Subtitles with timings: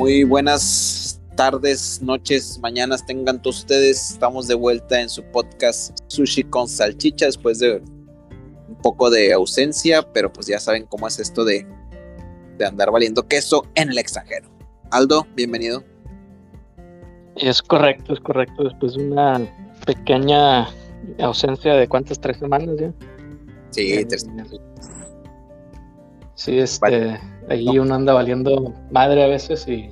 [0.00, 4.12] Muy buenas tardes, noches, mañanas tengan todos ustedes.
[4.12, 7.82] Estamos de vuelta en su podcast Sushi con Salchicha después de
[8.66, 11.66] un poco de ausencia, pero pues ya saben cómo es esto de,
[12.56, 14.48] de andar valiendo queso en el extranjero.
[14.90, 15.84] Aldo, bienvenido.
[17.36, 18.64] Es correcto, es correcto.
[18.64, 19.38] Después de una
[19.84, 20.66] pequeña
[21.18, 22.90] ausencia de cuántas, tres semanas ya.
[23.68, 24.24] Sí, Eh, tres-
[26.36, 27.20] Sí, este,
[27.50, 29.90] ahí uno anda valiendo madre a veces y,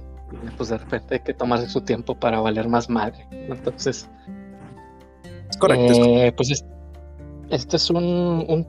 [0.57, 3.27] pues de repente hay que tomarse su tiempo para valer más madre.
[3.31, 4.09] Entonces,
[5.51, 5.93] es correcto.
[6.05, 6.65] eh, pues es-
[7.51, 8.67] este es un, un,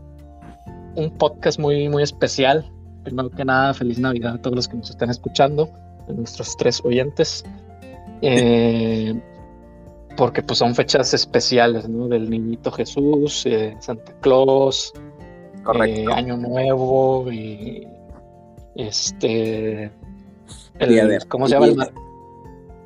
[0.95, 2.71] un podcast muy, muy especial.
[3.03, 5.69] Primero que nada, feliz Navidad a todos los que nos están escuchando,
[6.07, 7.43] a nuestros tres oyentes.
[8.21, 9.19] Eh,
[10.17, 12.07] porque pues son fechas especiales, ¿no?
[12.09, 14.93] Del niñito Jesús, eh, Santa Claus,
[15.63, 16.11] correcto.
[16.13, 17.87] Año Nuevo y
[18.75, 19.91] este
[20.79, 21.67] el, Día de- ¿cómo se llama?
[21.67, 21.89] El, ma-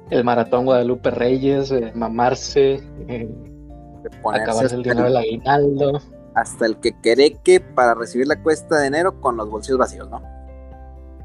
[0.09, 3.29] el maratón Guadalupe Reyes, eh, mamarse, eh,
[4.33, 6.01] acabarse el dinero del aguinaldo.
[6.35, 10.21] hasta el que quereque para recibir la cuesta de enero con los bolsillos vacíos, ¿no?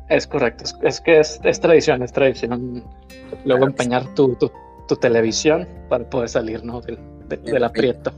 [0.08, 2.82] Es correcto, es, es que es, es tradición, es tradición.
[3.44, 3.64] Luego Claro sí.
[3.66, 4.50] empeñar tu, tu,
[4.86, 6.80] tu televisión para poder salir, ¿no?
[6.80, 8.10] Del, de- del aprieto.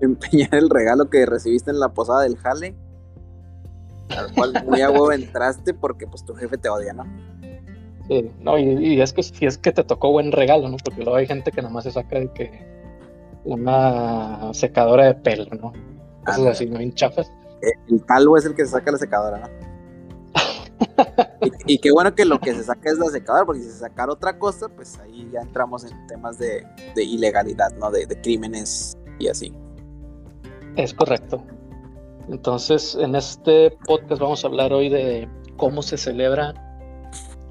[0.00, 2.74] Empeñar el regalo que recibiste en la posada del jale,
[4.16, 7.04] al cual muy a huevo entraste porque pues tu jefe te odia, ¿no?
[8.40, 10.76] No, y, y es que si es que te tocó buen regalo, ¿no?
[10.84, 12.50] Porque luego hay gente que nada más se saca de que
[13.44, 15.72] una secadora de pelo, ¿no?
[16.20, 16.50] Cosas Ándale.
[16.50, 16.78] así, ¿no?
[16.78, 17.30] Bien chafas.
[17.62, 19.48] Eh, El calvo es el que se saca la secadora, ¿no?
[21.66, 23.78] y, y qué bueno que lo que se saca es la secadora, porque si se
[23.78, 26.66] sacara otra cosa, pues ahí ya entramos en temas de,
[26.96, 27.90] de ilegalidad, ¿no?
[27.90, 29.52] De, de crímenes y así.
[30.76, 31.44] Es correcto.
[32.28, 36.54] Entonces, en este podcast vamos a hablar hoy de cómo se celebra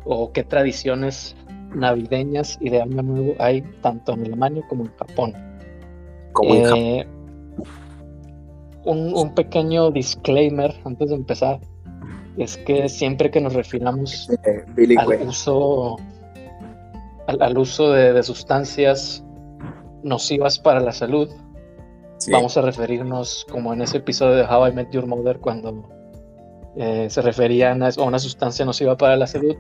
[0.05, 1.35] o qué tradiciones
[1.75, 5.33] navideñas y de Año Nuevo hay tanto en Alemania como en Japón.
[6.33, 6.79] Como en Japón.
[6.79, 7.07] Eh,
[8.85, 11.59] un, un pequeño disclaimer antes de empezar
[12.37, 15.97] es que siempre que nos refiramos eh, al uso
[17.27, 19.23] al, al uso de, de sustancias
[20.03, 21.29] nocivas para la salud,
[22.17, 22.33] Sí.
[22.33, 25.87] vamos a referirnos como en ese episodio de How I Met Your Mother cuando
[26.75, 29.55] eh, se referían a, a una sustancia nociva para la salud,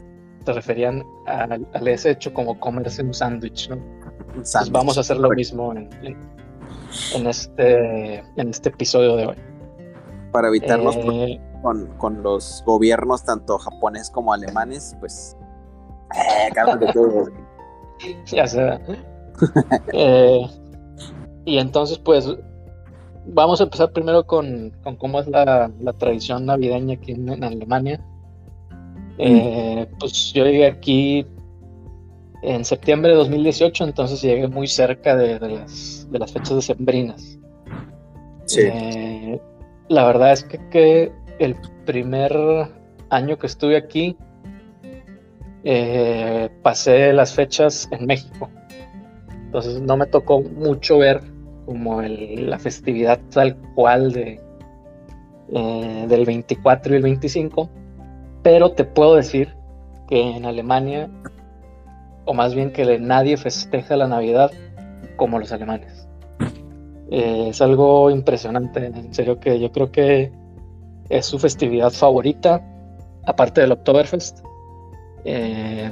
[0.45, 3.75] se referían al, al ese hecho como comerse un sándwich, ¿no?
[3.75, 6.17] Un Pues vamos a hacer lo mismo en, en-
[7.15, 9.35] en este, en este episodio de hoy.
[10.31, 15.35] Para evitar los Eh, con, con los gobiernos, tanto japonés como alemanes, pues.
[16.15, 16.49] Eh,
[18.27, 18.79] ya sea.
[19.93, 20.47] Eh,
[21.45, 22.27] y entonces, pues,
[23.25, 27.43] vamos a empezar primero con, con cómo es la, la tradición navideña aquí en, en
[27.43, 28.03] Alemania.
[29.21, 31.25] Eh, pues yo llegué aquí
[32.41, 37.37] en septiembre de 2018, entonces llegué muy cerca de, de las, de las fechas decembrinas.
[38.45, 38.61] Sí.
[38.63, 39.39] Eh,
[39.89, 42.33] la verdad es que, que el primer
[43.09, 44.15] año que estuve aquí,
[45.63, 48.49] eh, pasé las fechas en México.
[49.45, 51.21] Entonces no me tocó mucho ver
[51.65, 54.39] como el- la festividad tal cual de,
[55.51, 57.69] eh, del 24 y el 25,
[58.43, 59.55] pero te puedo decir
[60.07, 61.09] que en Alemania,
[62.25, 64.51] o más bien que nadie festeja la Navidad
[65.15, 66.07] como los alemanes.
[67.11, 70.31] Eh, es algo impresionante, en serio que yo creo que
[71.09, 72.61] es su festividad favorita,
[73.25, 74.39] aparte del Oktoberfest.
[75.25, 75.91] Eh,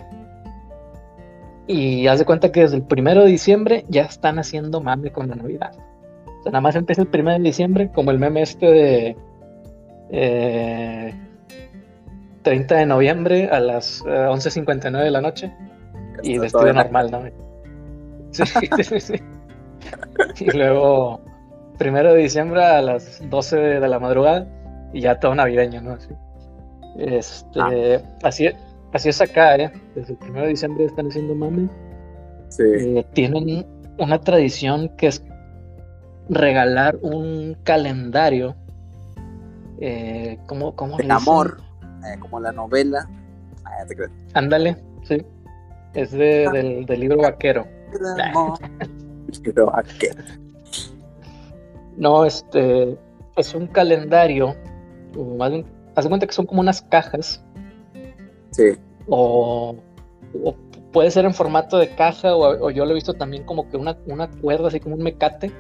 [1.68, 5.28] y haz de cuenta que desde el primero de diciembre ya están haciendo mame con
[5.28, 5.74] la Navidad.
[6.40, 9.16] O sea, nada más empieza el primero de diciembre, como el meme este de
[10.12, 11.14] eh,
[12.48, 15.54] 30 de noviembre a las eh, 11.59 de la noche
[16.24, 17.22] y Está vestido normal, ¿no?
[18.32, 18.44] Sí,
[18.84, 19.16] sí, sí.
[20.40, 21.20] Y luego,
[21.78, 24.48] primero de diciembre a las 12 de, la madrugada
[24.94, 25.92] y ya todo navideño, ¿no?
[25.92, 26.08] Así,
[27.00, 28.02] este, Ah.
[28.24, 28.48] así,
[28.94, 29.70] así es acá, ¿eh?
[29.94, 31.68] Desde el primero de diciembre están haciendo mame.
[32.48, 32.64] Sí.
[32.64, 33.66] Eh, tienen
[33.98, 35.22] una tradición que es
[36.30, 38.56] regalar un calendario.
[39.82, 41.30] Eh, ¿cómo, cómo De le dicen?
[41.30, 41.67] amor,
[42.14, 43.08] eh, como la novela.
[43.66, 44.10] Ah, ya te creo.
[44.34, 45.24] Ándale, sí.
[45.94, 47.66] Es de- del, del libro vaquero.
[49.74, 50.10] ¿a qué?
[51.98, 52.98] No, este
[53.36, 54.56] es un calendario,
[55.18, 55.66] o más bien,
[55.96, 57.44] haz de cuenta que son como unas cajas,
[58.52, 58.78] Sí.
[59.08, 59.76] o,
[60.44, 60.56] o
[60.92, 63.78] puede ser en formato de caja, o, o yo lo he visto también como que
[63.78, 65.52] una, una cuerda, así como un mecate,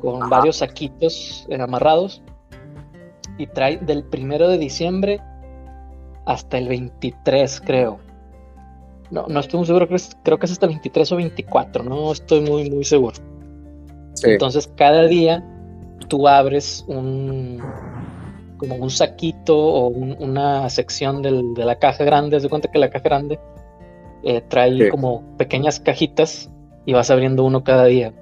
[0.00, 0.30] con Ajá.
[0.30, 2.22] varios saquitos eh, amarrados,
[3.38, 5.20] y trae del primero de diciembre
[6.26, 7.98] hasta el 23, creo.
[9.10, 9.86] No, no estoy muy seguro,
[10.22, 13.16] creo que es hasta el 23 o 24, no estoy muy, muy seguro.
[14.24, 15.44] Entonces cada día
[16.08, 17.62] tú abres un
[18.58, 23.04] como un saquito o una sección de la caja grande, de cuenta que la caja
[23.04, 23.38] grande
[24.24, 26.50] eh, trae como pequeñas cajitas
[26.86, 28.14] y vas abriendo uno cada día.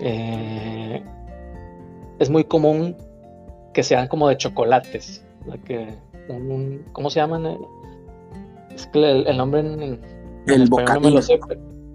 [0.00, 1.02] Eh,
[2.18, 2.96] es muy común
[3.74, 5.24] que sean como de chocolates.
[5.64, 5.94] Que
[6.92, 7.58] ¿Cómo se llaman?
[8.74, 10.00] Es que el, nombre en,
[10.46, 11.02] el bocadín.
[11.02, 11.38] no me lo sé.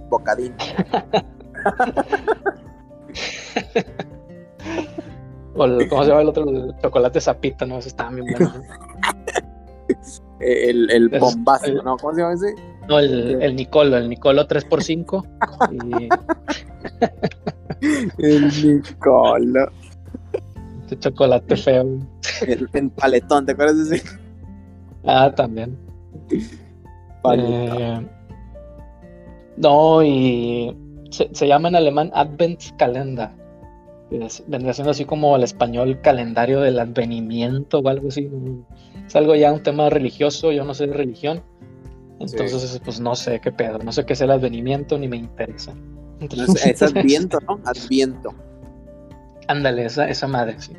[0.10, 0.54] Bocadín.
[5.56, 6.50] o ¿Cómo se llama el otro?
[6.50, 7.78] El chocolate zapita, ¿no?
[7.78, 8.54] Ese está bien bueno.
[10.40, 11.98] el, el bombazo, ¿no?
[11.98, 12.56] ¿Cómo se llama ese?
[12.88, 15.26] No, el, el Nicolo, el Nicolo 3x5.
[18.18, 19.72] el Nicolo.
[20.84, 22.00] Este chocolate feo.
[22.46, 24.06] El, paletón, ¿te acuerdas de ese?
[25.06, 25.78] Ah, también.
[27.36, 28.08] Eh,
[29.58, 30.76] no, y
[31.10, 33.30] se, llama en alemán Adventskalender.
[34.48, 38.30] vendría siendo así como el español calendario del advenimiento o algo así.
[39.06, 41.44] Es algo ya un tema religioso, yo no sé de religión.
[42.20, 45.74] Entonces, pues no sé qué pedo, no sé qué es el advenimiento ni me interesa.
[46.66, 47.60] es adviento, ¿no?
[47.66, 48.34] Adviento.
[49.48, 50.74] Ándale, esa, esa madre, sí.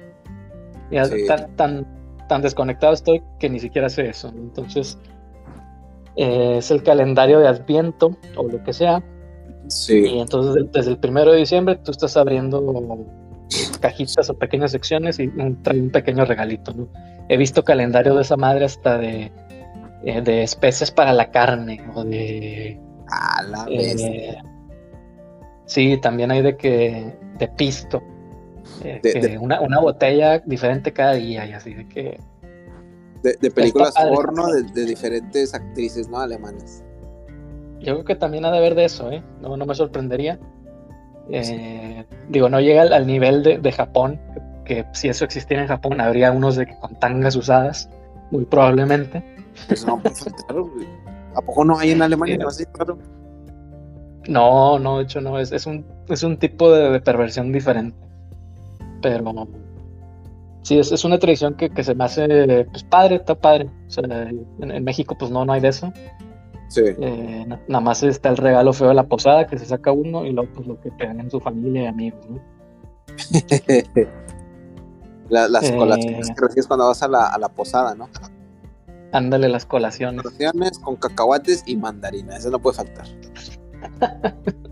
[0.91, 1.87] Ya Tan, tan,
[2.29, 4.29] tan, desconectado estoy que ni siquiera sé eso.
[4.29, 4.99] Entonces,
[6.17, 9.03] eh, es el calendario de Adviento o lo que sea.
[9.69, 10.07] Sí.
[10.07, 12.63] Y entonces, desde el primero de diciembre, tú estás abriendo
[13.81, 15.29] cajitas o pequeñas secciones y
[15.63, 16.89] trae un pequeño regalito, ¿no?
[17.29, 19.33] He visto calendario de esa madre hasta de
[20.07, 22.79] eh, de especies para la carne o de...
[23.11, 24.37] Ah, la eh,
[25.65, 28.03] sí, también hay de que de pisto.
[28.83, 32.21] Eh, una, botella diferente cada día y así de que...
[33.23, 36.21] De, películas porno de, diferentes actrices, ¿no?
[36.21, 36.85] Alemanas.
[37.81, 39.23] Yo creo que también ha de haber de eso, ¿eh?
[39.41, 40.39] No, no me sorprendería.
[42.29, 44.21] Digo, no llega al, nivel de, Japón,
[44.65, 47.89] que, si eso existiera en Japón habría unos de que con tangas usadas,
[48.31, 49.23] muy probablemente.
[49.69, 50.57] Eso no puede faltar,
[51.35, 52.39] ¿A poco no hay en Alemania
[54.29, 57.97] No, no, de hecho no, es, es, un, es un tipo de, perversión diferente.
[59.05, 59.49] Pero
[60.63, 63.71] sí, es, es una tradición que, que, se me hace pues padre, está padre.
[63.87, 65.93] O sea, en, México pues no, no hay de eso.
[66.69, 66.81] Sí.
[66.87, 70.33] Eh, nada más está el regalo feo de la posada que se saca uno y
[70.33, 72.41] luego pues lo que pegan en su familia y amigos, ¿no?
[75.29, 78.09] las eh, colaciones que recibes cuando vas a la, a la posada, ¿no?
[79.13, 80.23] Ándale las colaciones.
[80.23, 83.07] Colaciones con cacahuates y mandarina, eso no puede faltar.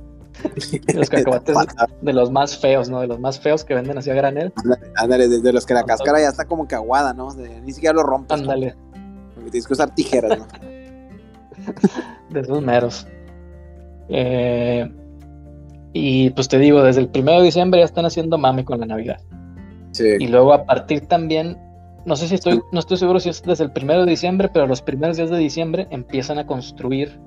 [0.94, 1.56] los cacahuates
[2.00, 3.00] de los más feos, ¿no?
[3.00, 4.52] De los más feos que venden así a granel.
[4.96, 7.32] Ándale, desde los que la cáscara ya está como que aguada, ¿no?
[7.34, 8.40] ni siquiera lo rompes.
[8.40, 8.74] Ándale.
[9.50, 10.46] tienes que usar tijeras, ¿no?
[12.30, 13.06] de esos meros.
[14.08, 14.90] Eh,
[15.92, 18.86] y pues te digo, desde el primero de diciembre ya están haciendo mame con la
[18.86, 19.20] Navidad.
[19.92, 20.06] Sí.
[20.18, 21.58] Y luego a partir también
[22.04, 24.66] no sé si estoy, no estoy seguro si es desde el primero de diciembre, pero
[24.66, 27.18] los primeros días de diciembre empiezan a construir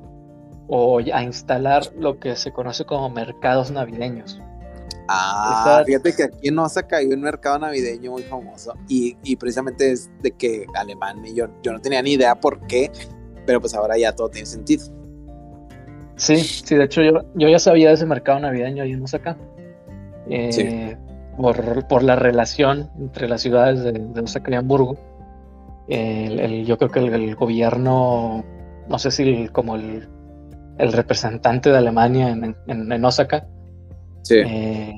[0.68, 4.40] o a instalar lo que se conoce como mercados navideños.
[5.08, 10.10] Ah, fíjate que aquí en Osaka hay un mercado navideño muy famoso y, precisamente es
[10.22, 12.92] de que alemán y yo, yo no tenía ni idea por qué,
[13.46, 14.86] pero pues ahora ya todo tiene sentido.
[16.16, 19.38] Sí, sí, de hecho yo, yo ya sabía de ese mercado navideño ahí en Osaka.
[20.28, 20.98] Eh,
[21.38, 24.98] por, la relación entre las ciudades de, Osaka y Hamburgo.
[25.88, 28.44] yo creo que el, gobierno,
[28.88, 30.08] no sé si como el,
[30.78, 33.48] representante de Alemania en, Osaka,
[34.30, 34.94] eh,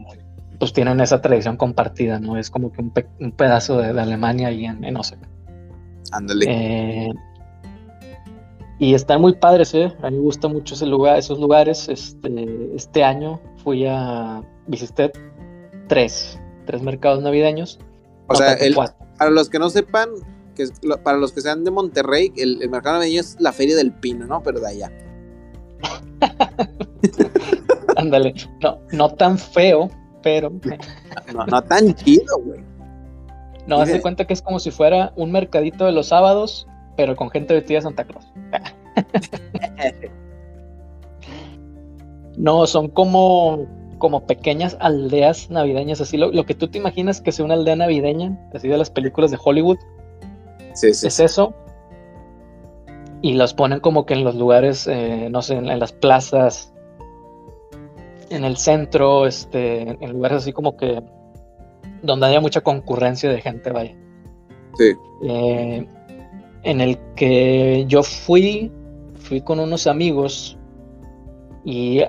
[0.59, 2.37] pues tienen esa tradición compartida, ¿no?
[2.37, 5.27] Es como que un, pedazo de, Alemania ahí en, Osaka.
[6.11, 6.45] Ándale.
[6.47, 7.13] Eh,
[8.79, 9.91] y están muy padres, ¿eh?
[10.03, 11.89] A mí me gusta mucho ese lugar, esos lugares.
[11.89, 15.11] Este, este año fui a visité
[15.87, 17.79] tres, tres mercados navideños.
[18.27, 18.57] O sea,
[19.17, 20.09] para los que no sepan,
[20.55, 20.65] que
[21.03, 24.43] para los que sean de Monterrey, el, mercado navideño es la feria del pino, ¿no?
[24.43, 24.91] Pero de allá.
[27.97, 29.89] Ándale, no, no tan feo,
[30.21, 30.51] pero.
[31.49, 32.61] no, tan chido, güey.
[33.65, 37.15] No, haz de cuenta que es como si fuera un mercadito de los sábados, pero
[37.15, 38.25] con gente vestida de Santa Claus.
[42.37, 43.67] no, son como
[43.97, 48.37] como pequeñas aldeas navideñas, así lo, que tú te imaginas que sea una aldea navideña,
[48.53, 49.79] así de las películas de Hollywood.
[50.73, 51.07] Sí, sí.
[51.07, 51.55] Es eso.
[53.21, 56.73] Y los ponen como que en los lugares, eh, no sé, en, las plazas,
[58.29, 61.01] en el centro, este, en lugares así como que
[62.03, 63.95] donde haya mucha concurrencia de gente, vaya.
[64.77, 64.93] Sí.
[65.23, 65.87] Eh,
[66.63, 68.71] en el que yo fui
[69.27, 70.57] fui con unos amigos
[71.65, 72.01] y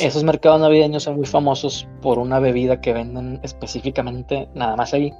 [0.00, 5.12] esos mercados navideños son muy famosos por una bebida que venden específicamente nada más ahí.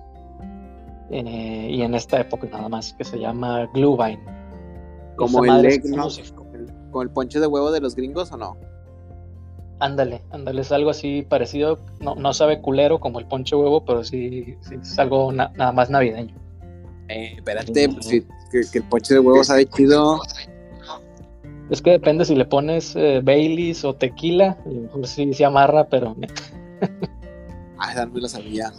[1.11, 4.21] Eh, y en esta época nada más, que se llama Glühwein.
[5.19, 5.83] Como el, egg,
[6.91, 8.57] con el ponche de huevo de los gringos o no?
[9.81, 11.79] Ándale, ándale, es algo así parecido.
[12.01, 15.91] No, no sabe culero como el ponche de huevo, pero sí, es algo nada más
[15.91, 16.35] navideño.
[17.09, 18.09] Eh, espérate, pues,
[18.73, 20.21] que, el ponche de huevo sabe chido.
[21.71, 25.45] Es que depende si le pones eh, Baileys o tequila, a lo mejor sí se
[25.45, 26.17] amarra, pero.
[27.79, 28.73] ah, no lo sabía.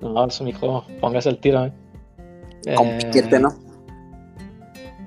[0.00, 1.66] No, eso, mijo, póngase el tiro.
[1.66, 1.72] ¿eh?
[2.76, 3.67] Con piquete, ¿no?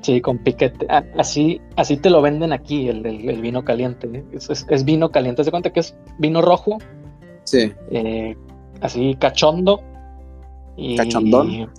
[0.01, 0.87] Sí, con piquete.
[1.17, 4.25] Así, así te lo venden aquí, el, el, vino caliente.
[4.33, 5.43] Es, vino caliente.
[5.43, 6.79] ¿Se cuenta que es vino rojo?
[7.43, 7.71] Sí.
[7.91, 8.35] Eh,
[8.81, 9.81] así cachondo.
[10.75, 11.69] Y, ¿Cachondón?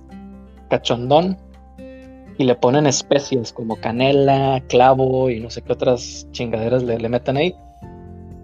[0.70, 1.36] Cachondón.
[2.38, 7.08] Y le ponen especies como canela, clavo y no sé qué otras chingaderas le, le
[7.08, 7.54] meten ahí.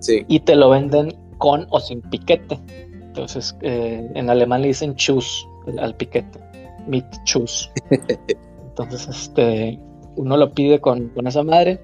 [0.01, 0.25] Sí.
[0.29, 2.59] Y te lo venden con o sin piquete.
[3.01, 5.47] Entonces, eh, en alemán le dicen chus
[5.79, 6.41] al piquete.
[6.89, 7.71] Meat chus.
[8.79, 9.79] Entonces, este,
[10.17, 11.81] uno lo pide con, esa madre.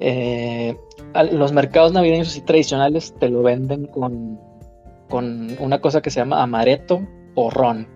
[0.00, 0.76] Eh,
[1.32, 4.40] los mercados navideños y tradicionales te lo venden con,
[5.08, 7.00] con una cosa que se llama amaretto
[7.34, 7.86] o ron.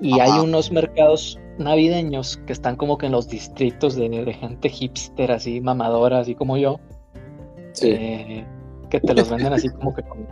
[0.00, 5.32] Y hay unos mercados navideños que están como que en los distritos de, gente hipster,
[5.32, 6.78] así mamadora, así como yo,
[7.82, 8.44] eh,
[8.90, 10.28] que te los venden así como que con,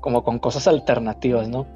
[0.00, 1.66] como con cosas alternativas, ¿no?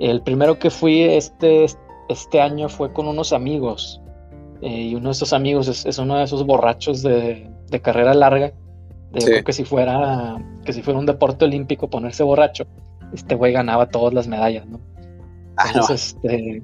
[0.00, 1.66] El primero que fui este,
[2.10, 4.00] este año fue con unos amigos.
[4.62, 7.48] Eh, y uno de esos amigos es, uno de esos borrachos de,
[7.82, 8.52] carrera larga.
[9.12, 12.64] De que si fuera que si fuera un deporte olímpico ponerse borracho,
[13.12, 14.78] este güey ganaba todas las medallas, ¿no?
[15.56, 16.62] Ah, Entonces, este,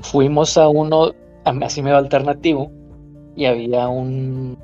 [0.00, 1.12] fuimos a uno
[1.44, 2.70] así medio alternativo
[3.34, 4.58] y había un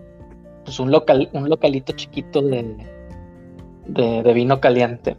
[0.64, 2.76] pues un local un localito chiquito de,
[3.87, 5.16] de vino caliente.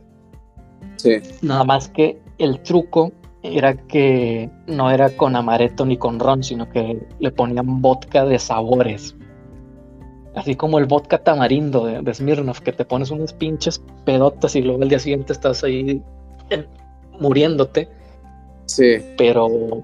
[0.97, 1.17] Sí.
[1.41, 3.11] Nada más que el truco
[3.43, 8.39] era que no era con amaretto ni con ron, sino que le ponían vodka de
[8.39, 9.15] sabores.
[10.35, 14.61] Así como el vodka tamarindo de, de Smirnoff, que te pones unas pinches pedotas y
[14.61, 16.01] luego el día siguiente estás ahí
[17.19, 17.89] muriéndote.
[18.65, 18.97] Sí.
[19.17, 19.83] Pero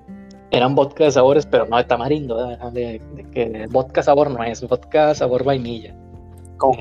[0.53, 2.37] eran vodka de sabores, pero no de tamarindo,
[2.71, 3.01] de,
[3.33, 5.95] que vodka sabor no es, vodka sabor vainilla.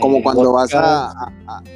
[0.01, 1.13] Como, eh, cuando vas a,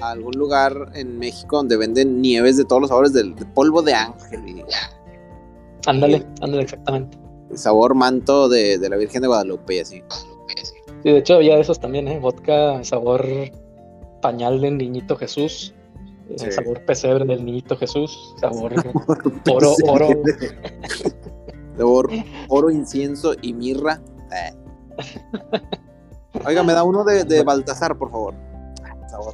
[0.00, 4.48] algún lugar en México donde venden nieves de todos los sabores del polvo de ángel.
[4.48, 4.62] Y,
[5.86, 7.18] ándale, ándale, exactamente.
[7.50, 10.02] El sabor manto de, la Virgen de Guadalupe y así.
[11.02, 12.20] Sí, de hecho había esos también, ¿eh?
[12.20, 13.26] Vodka, sabor
[14.22, 15.74] pañal del niñito Jesús,
[16.30, 18.72] eh, sabor pesebre del niñito Jesús, sabor
[19.50, 20.08] oro, oro.
[21.76, 22.10] sabor
[22.48, 24.00] oro, incienso y mirra.
[26.44, 28.34] Oiga, me da uno de, Baltasar, por favor.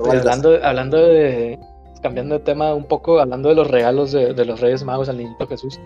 [0.09, 1.59] hablando, hablando de.
[2.02, 5.47] Cambiando de tema un poco, hablando de los regalos de, los Reyes Magos al Niñito
[5.47, 5.80] Jesús.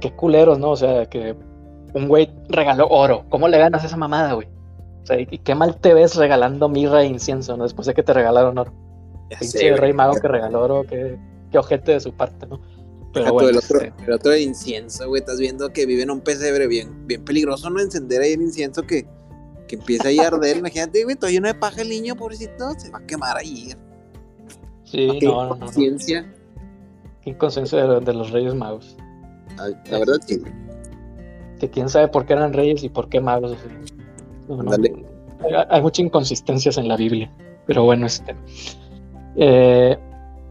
[0.00, 0.70] Qué culeros, ¿no?
[0.70, 1.36] O sea, que
[1.94, 3.24] un güey regaló oro.
[3.28, 4.48] ¿Cómo le ganas esa mamada, güey?
[5.02, 7.64] O sea, y qué mal te ves regalando mirra e incienso, ¿no?
[7.64, 8.72] Después de que te regalaron oro.
[9.38, 11.18] Pinche rey mago que regaló oro, qué,
[11.50, 12.60] qué ojete de su parte, ¿no?
[13.12, 16.10] Pero bueno, el, otro, este el otro de incienso, güey, estás viendo que vive en
[16.10, 17.80] un pesebre bien, bien peligroso, ¿no?
[17.80, 19.06] Encender ahí el incienso que
[19.72, 20.58] que empieza a arder.
[20.58, 23.72] Imagínate, güey, todo lleno de paja el niño, pobrecito, se va a quemar ahí.
[24.84, 26.30] Sí, no, no, Conciencia.
[27.22, 28.96] Qué inconsciencia de, los Reyes Magos.
[29.56, 30.42] la verdad que.
[31.58, 33.56] Que quién sabe por qué eran reyes y por qué magos.
[35.70, 37.30] hay, muchas inconsistencias en la Biblia.
[37.66, 38.34] Pero bueno, este.
[39.36, 39.96] Eh,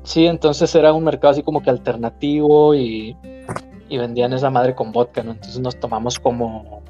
[0.03, 3.15] sí, entonces era un mercado así como que alternativo y,
[3.89, 5.31] y vendían esa madre con vodka, ¿no?
[5.31, 6.81] Entonces nos tomamos como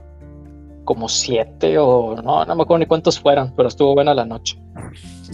[0.86, 4.58] como siete o no, no me acuerdo ni cuántos fueron, pero estuvo buena la noche.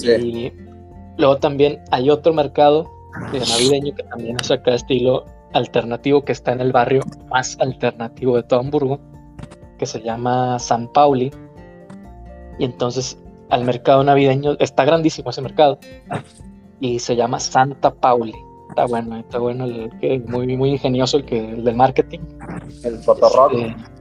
[0.04, 0.52] Y
[1.18, 2.90] luego también hay otro mercado
[3.32, 8.36] de navideño que también es acá estilo alternativo que está en el barrio más alternativo
[8.36, 9.00] de todo Hamburgo,
[9.78, 11.32] que se llama San Pauli.
[12.60, 13.18] Y entonces
[13.50, 15.80] al mercado navideño está grandísimo ese mercado
[16.80, 18.36] y se llama Santa Pauli.
[18.70, 22.20] Está bueno, está bueno el que muy muy ingenioso el que el del marketing.
[22.84, 23.54] El fotorrock.
[23.54, 23.97] Este,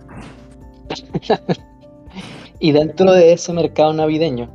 [2.59, 4.51] y dentro de ese mercado navideño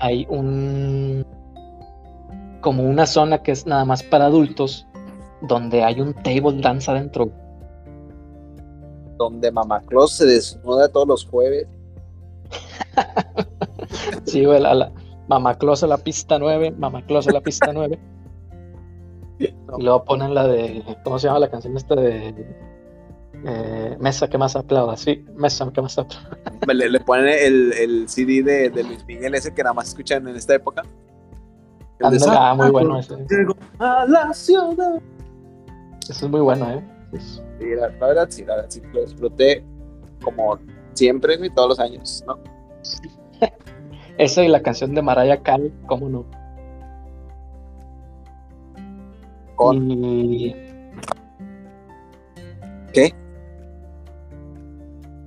[0.00, 1.24] hay un
[2.60, 4.86] como una zona que es nada más para adultos
[5.42, 7.30] donde hay un table dance adentro.
[9.16, 11.66] Donde Mamá Claus se desnuda todos los jueves.
[14.24, 14.92] sí, güey, la,
[15.28, 17.98] Mamá Claus a la pista 9, Mamá Claus a la pista 9.
[19.40, 22.34] Y luego ponen la de, ¿cómo se llama la canción esta de
[23.44, 26.38] Eh, mesa que más aplauda, sí, mesa que más aplauda.
[26.66, 30.26] Le, le ponen el, el CD de, de, Luis Miguel, ese que nada más escuchan
[30.26, 30.82] en esta época.
[32.02, 33.14] ah, muy bueno ese.
[33.78, 35.00] A la ciudad.
[36.08, 36.82] Eso es muy bueno, ¿eh?
[37.18, 39.64] Sí, la, la, verdad sí, la verdad sí, lo disfruté
[40.22, 40.58] como
[40.94, 42.38] siempre, y todos los años, ¿no?
[44.18, 46.26] Esa y la canción de Mariah Carey, ¿cómo no?
[49.54, 49.90] Con...
[49.90, 50.54] Y...
[52.92, 53.14] ¿Qué?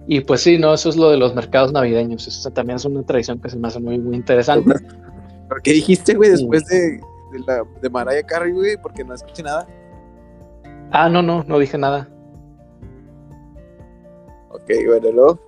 [0.08, 2.28] Y pues sí, no, eso es lo de los mercados navideños.
[2.28, 4.76] Eso también es una tradición que se me hace muy, muy interesante.
[5.50, 7.00] ¿Pero qué dijiste, güey, después de,
[7.32, 8.78] de, la, de Mariah Carey, güey?
[8.82, 9.68] Porque no escuché nada.
[10.92, 12.10] Ah, no, no, no dije nada.
[14.50, 15.40] Ok, bueno, luego.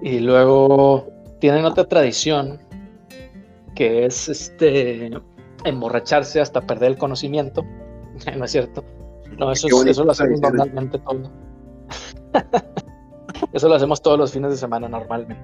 [0.00, 1.06] Y luego
[1.38, 2.60] tienen otra tradición
[3.74, 5.10] que es este
[5.64, 7.64] emborracharse hasta perder el conocimiento.
[8.36, 8.84] no es cierto.
[9.38, 11.30] No, eso, es, eso lo hacemos normalmente todo.
[13.52, 15.42] eso lo hacemos todos los fines de semana normalmente.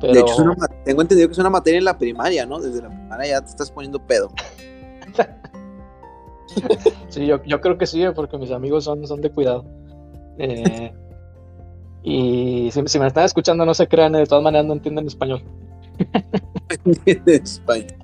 [0.00, 0.12] Pero...
[0.12, 2.60] De hecho, una, tengo entendido que es una materia en la primaria, ¿no?
[2.60, 4.30] Desde la primaria ya te estás poniendo pedo.
[7.08, 9.64] sí, yo, yo, creo que sí, porque mis amigos son, son de cuidado.
[10.38, 10.92] Eh,
[12.02, 15.42] y si, si, me están escuchando, no se crean, de todas maneras no entienden español.
[16.84, 17.94] Entienden español.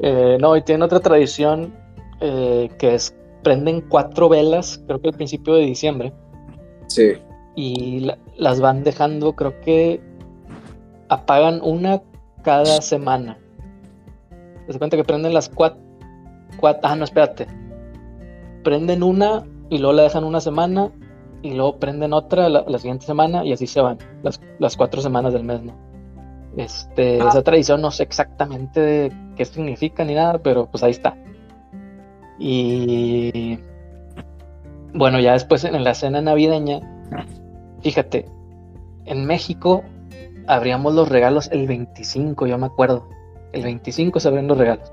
[0.00, 1.74] Eh, no, y tienen otra tradición
[2.20, 6.12] eh, que es prenden cuatro velas, creo que al principio de diciembre.
[6.88, 7.12] Sí.
[7.54, 10.00] Y la, las van dejando, creo que
[11.08, 12.02] apagan una
[12.42, 13.38] cada semana.
[14.68, 15.80] Se cuenta que prenden las cuatro,
[16.82, 17.46] Ah, no, espérate.
[18.64, 20.90] Prenden una y luego la dejan una semana
[21.42, 25.00] y luego prenden otra la, la siguiente semana y así se van las, las cuatro
[25.00, 25.74] semanas del mes, ¿no?
[26.56, 27.28] Este, ah.
[27.28, 31.16] Esa tradición no sé exactamente qué significa ni nada, pero pues ahí está.
[32.38, 33.58] Y
[34.94, 36.80] bueno, ya después en la cena navideña,
[37.82, 38.26] fíjate,
[39.04, 39.84] en México
[40.46, 43.08] abríamos los regalos el 25, yo me acuerdo.
[43.52, 44.92] El 25 se abren los regalos.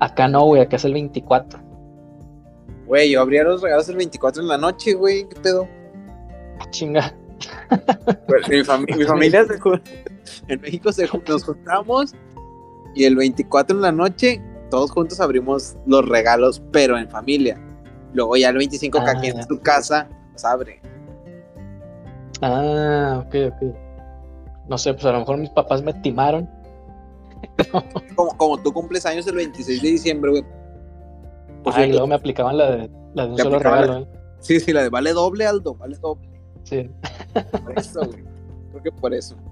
[0.00, 1.60] Acá no, güey, acá es el 24.
[2.86, 5.68] Güey, yo abría los regalos el 24 en la noche, güey, ¿qué pedo?
[6.60, 7.14] Ah, chinga.
[8.26, 9.58] Pues, mi, fami mi, familia se
[10.48, 12.14] en México se nos juntamos
[12.94, 17.60] y el 24 en la noche todos juntos abrimos los regalos, pero en familia.
[18.14, 20.08] Luego ya el 25 ah, que en tu casa,
[20.42, 20.80] abre.
[22.40, 23.76] Ah, ok, ok.
[24.68, 26.48] No sé, pues a lo mejor mis papás me timaron.
[28.16, 30.44] como, como tú cumples años el 26 de diciembre, güey.
[31.62, 34.00] Pues ah, y luego me aplicaban la de, la de un solo regalo, la...
[34.00, 34.08] ¿eh?
[34.40, 36.28] Sí, sí, la de vale doble, Aldo, vale doble.
[36.62, 36.88] Sí.
[37.32, 38.24] Por eso, güey.
[38.70, 39.36] Creo que por eso.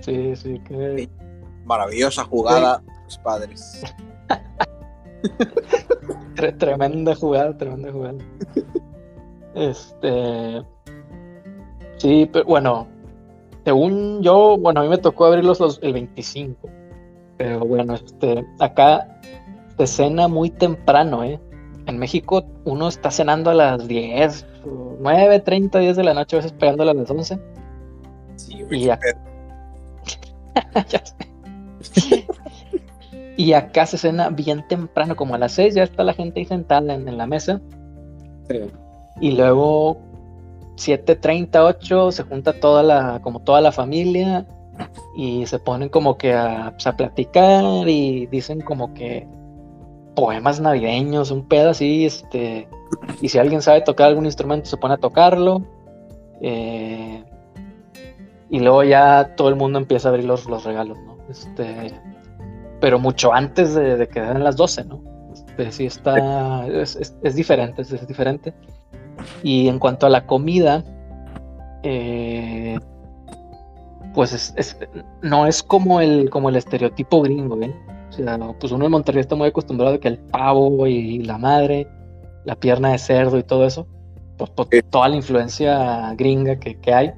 [0.00, 1.10] Sí, sí, que.
[1.66, 2.92] Maravillosa jugada, sí.
[3.04, 3.82] los padres.
[6.34, 8.18] tremenda jugada, tremenda jugada.
[9.54, 10.62] Este.
[11.96, 12.86] Sí, pero bueno,
[13.64, 16.68] según yo, bueno, a mí me tocó abrirlos los, el 25.
[17.36, 19.20] Pero bueno, este, acá
[19.76, 21.40] se cena muy temprano, ¿eh?
[21.86, 24.46] En México uno está cenando a las 10,
[25.00, 27.38] 9, 30, 10 de la noche, a veces pegándole a las 11.
[28.36, 29.08] Sí, güey, y, acá...
[33.40, 36.44] y acá se cena bien temprano, como a las 6 ya está la gente ahí
[36.44, 37.58] sentada en, en la mesa.
[38.46, 38.60] Sí.
[39.18, 39.96] Y luego
[40.76, 44.46] 7.38 se junta toda la, como toda la familia
[45.16, 49.26] y se ponen como que a, pues, a platicar y dicen como que
[50.14, 52.68] poemas navideños, un pedo así, este,
[53.22, 55.62] y si alguien sabe tocar algún instrumento se pone a tocarlo.
[56.42, 57.24] Eh,
[58.50, 61.16] y luego ya todo el mundo empieza a abrir los, los regalos, ¿no?
[61.30, 61.90] Este,
[62.80, 65.02] pero mucho antes de, de que den las 12, ¿no?
[65.32, 68.54] Este, sí está, es, es, es diferente, es, es, diferente.
[69.42, 70.84] Y en cuanto a la comida,
[71.82, 72.78] eh,
[74.14, 74.54] pues
[75.22, 77.74] no es como el, como el estereotipo gringo, ¿eh?
[78.08, 81.38] O sea, pues uno en Monterrey está muy acostumbrado a que el pavo y la
[81.38, 81.86] madre,
[82.44, 83.86] la pierna de cerdo y todo eso,
[84.36, 87.12] pues por toda la influencia gringa que, que, hay.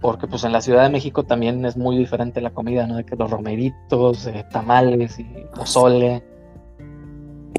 [0.00, 2.96] Porque pues en la Ciudad de México también es muy diferente la comida, ¿no?
[2.96, 6.22] De que los romeritos, eh, tamales y pozole.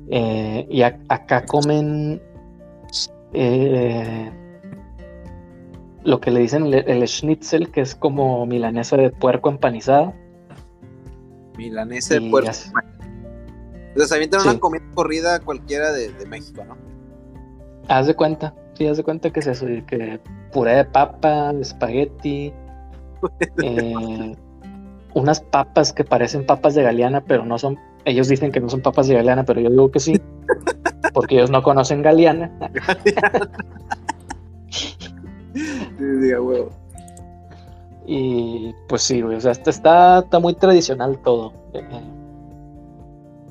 [0.10, 2.22] Eh, y a, acá comen
[3.34, 4.32] eh,
[6.04, 10.14] lo que le dicen el, el, schnitzel, que es como milanesa de puerco empanizada.
[11.58, 12.50] Milanesa de puerco.
[12.50, 12.72] Así.
[13.96, 14.50] O sea, se avientan sí.
[14.50, 16.78] una comida corrida cualquiera de, de, México, ¿no?
[17.88, 20.20] Haz de cuenta, sí, haz de cuenta que es eso, que
[20.52, 22.54] puré de papa, espagueti,
[23.64, 24.36] eh,
[25.14, 28.82] unas papas que parecen papas de galeana, pero no son, ellos dicen que no son
[28.82, 30.22] papas de galeana, pero yo digo que sí.
[31.16, 32.52] porque ellos no conocen Galeana.
[38.08, 41.54] Y pues sí, güey, o sea, está, está muy tradicional todo.
[41.74, 41.82] Eh,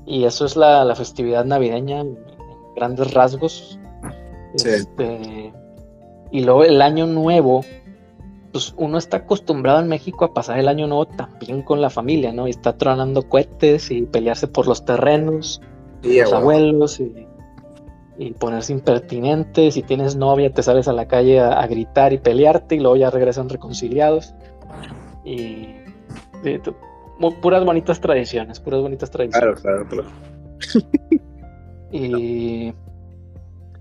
[0.06, 2.16] y eso es la, festividad navideña en,
[2.76, 3.80] grandes rasgos.
[4.54, 5.52] Este,
[6.30, 7.64] y luego el año nuevo,
[8.52, 12.32] pues uno está acostumbrado en México a pasar el año nuevo también con la familia,
[12.32, 12.46] ¿no?
[12.46, 15.60] Y está tronando cohetes y pelearse por los terrenos,
[16.02, 17.26] los abuelos y,
[18.38, 19.72] ponerse impertinente.
[19.72, 23.10] Si tienes novia, te sales a la calle a, gritar y pelearte y luego ya
[23.10, 24.34] regresan reconciliados.
[25.24, 25.68] Y,
[27.40, 29.60] puras bonitas tradiciones, puras bonitas tradiciones.
[29.60, 30.08] Claro, claro, claro.
[31.90, 32.72] y.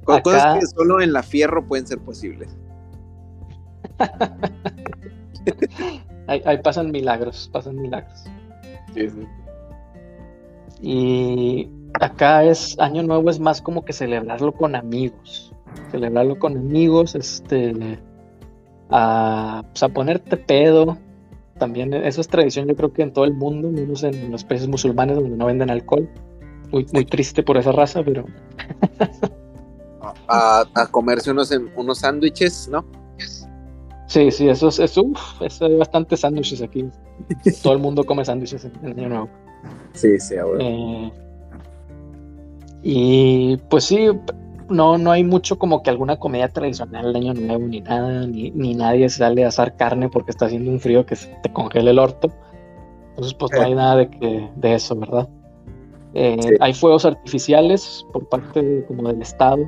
[0.03, 2.55] Cosas que solo en la fierro pueden ser posibles.
[6.27, 8.23] ahí, pasan milagros, pasan milagros.
[10.81, 15.53] Y acá es Año Nuevo es más como que celebrarlo con amigos.
[15.91, 17.99] Celebrarlo con amigos, este
[18.89, 20.97] a, pues, a ponerte pedo.
[21.57, 24.67] También eso es tradición, yo creo que en todo el mundo, menos en los países
[24.67, 26.09] musulmanes donde no venden alcohol.
[26.71, 28.25] Muy, muy triste por esa raza, pero.
[30.27, 32.85] a, a comerse unos, unos sándwiches, ¿no?
[34.13, 35.11] Sí, sí, eso es, eso,
[35.61, 36.85] hay bastantes sándwiches aquí.
[37.63, 39.29] Todo el mundo come sándwiches en, el Año Nuevo.
[39.93, 40.63] Sí, sí, ahora.
[40.63, 41.11] Eh,
[42.83, 44.09] y pues sí,
[44.69, 48.51] no, no hay mucho como que alguna comida tradicional del Año Nuevo, ni nada, ni,
[48.75, 52.31] nadie sale a asar carne porque está haciendo un frío que te congela el orto.
[53.09, 55.27] Entonces, pues no hay nada de, que, de eso, ¿verdad?
[56.13, 59.67] Eh, hay fuegos artificiales por parte como del Estado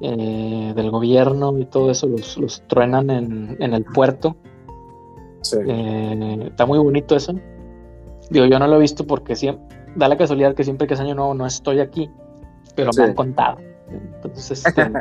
[0.00, 4.36] eh, del gobierno y todo eso los, los truenan en, el puerto.
[5.66, 7.34] Eh, está muy bonito eso.
[8.30, 11.00] Digo, yo no lo he visto porque siempre, da la casualidad que siempre que es
[11.00, 12.10] año nuevo no estoy aquí,
[12.74, 13.58] pero me han contado.
[13.88, 14.82] Entonces, este,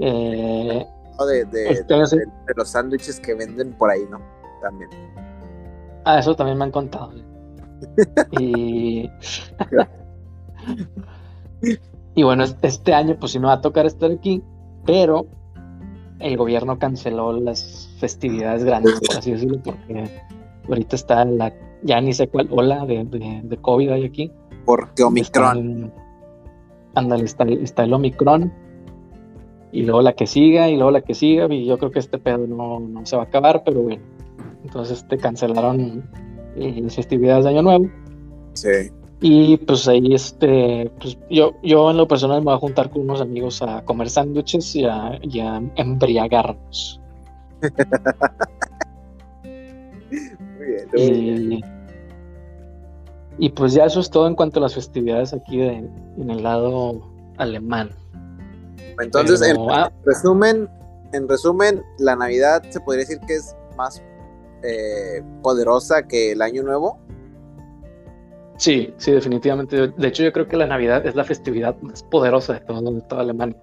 [0.00, 0.86] eh,
[1.30, 4.20] este, de, los sándwiches que venden por ahí, ¿no?
[4.60, 4.90] También.
[6.04, 7.12] Ah, eso también me han contado.
[8.38, 9.10] y
[12.14, 14.42] Y bueno, este año pues sí me va a tocar estar aquí,
[14.84, 15.26] pero
[16.20, 20.10] el gobierno canceló las festividades grandes, por así decirlo, porque
[20.68, 24.30] ahorita está la, ya ni sé cuál ola de, de, COVID hay aquí.
[24.64, 25.92] Porque Omicron.
[26.94, 28.52] ándale, está, está, el Omicron,
[29.72, 32.18] y luego la que siga, y luego la que siga, y yo creo que este
[32.18, 34.02] pedo no, no se va a acabar, pero bueno.
[34.64, 36.08] Entonces te cancelaron
[36.56, 37.90] eh, las festividades de Año Nuevo.
[38.52, 38.92] Sí.
[39.24, 43.02] Y pues ahí, este, pues yo, yo en lo personal me voy a juntar con
[43.02, 45.20] unos amigos a comer sándwiches y a,
[45.76, 47.00] embriagarnos.
[50.92, 51.62] muy bien,
[53.38, 56.42] y, pues ya eso es todo en cuanto a las festividades aquí de, en el
[56.42, 57.00] lado
[57.38, 57.90] alemán.
[59.00, 60.68] Entonces, en ah, resumen,
[61.12, 64.02] en resumen, la Navidad se podría decir que es más
[64.64, 66.98] eh, poderosa que el Año Nuevo.
[68.62, 69.88] Sí, sí, definitivamente.
[69.88, 73.22] De hecho, yo creo que la Navidad es la festividad más poderosa de, todo, toda
[73.22, 73.56] Alemania.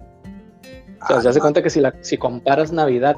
[1.02, 3.16] O sea, se hace cuenta que si, la, si comparas Navidad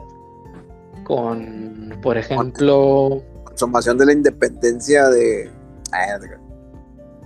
[1.06, 3.24] con, por ejemplo...
[3.46, 5.50] Consumación de la independencia de...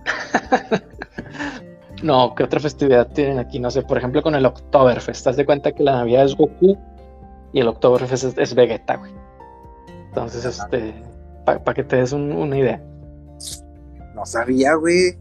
[2.01, 3.59] no, ¿qué otra festividad tienen aquí?
[3.59, 5.25] No sé, por ejemplo, con el Oktoberfest.
[5.25, 6.77] Te de cuenta que la Navidad es Goku
[7.51, 9.11] y el Oktoberfest es, Vegeta, güey.
[10.07, 10.93] Entonces, este,
[11.43, 12.81] para que te des una idea.
[14.25, 15.19] No sabía, güey.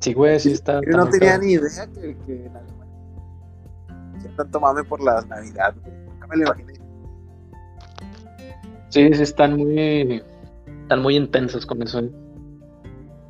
[0.00, 0.80] Sí, güey, sí está.
[0.84, 2.82] Yo no tenía ni idea que, que en Alemania
[4.36, 5.94] tanto mame por la Navidad, güey.
[6.08, 6.72] Nunca me lo imaginé.
[8.88, 10.24] Sí, sí, están muy.
[10.82, 12.00] Están muy intensos con eso.
[12.00, 12.10] ¿eh?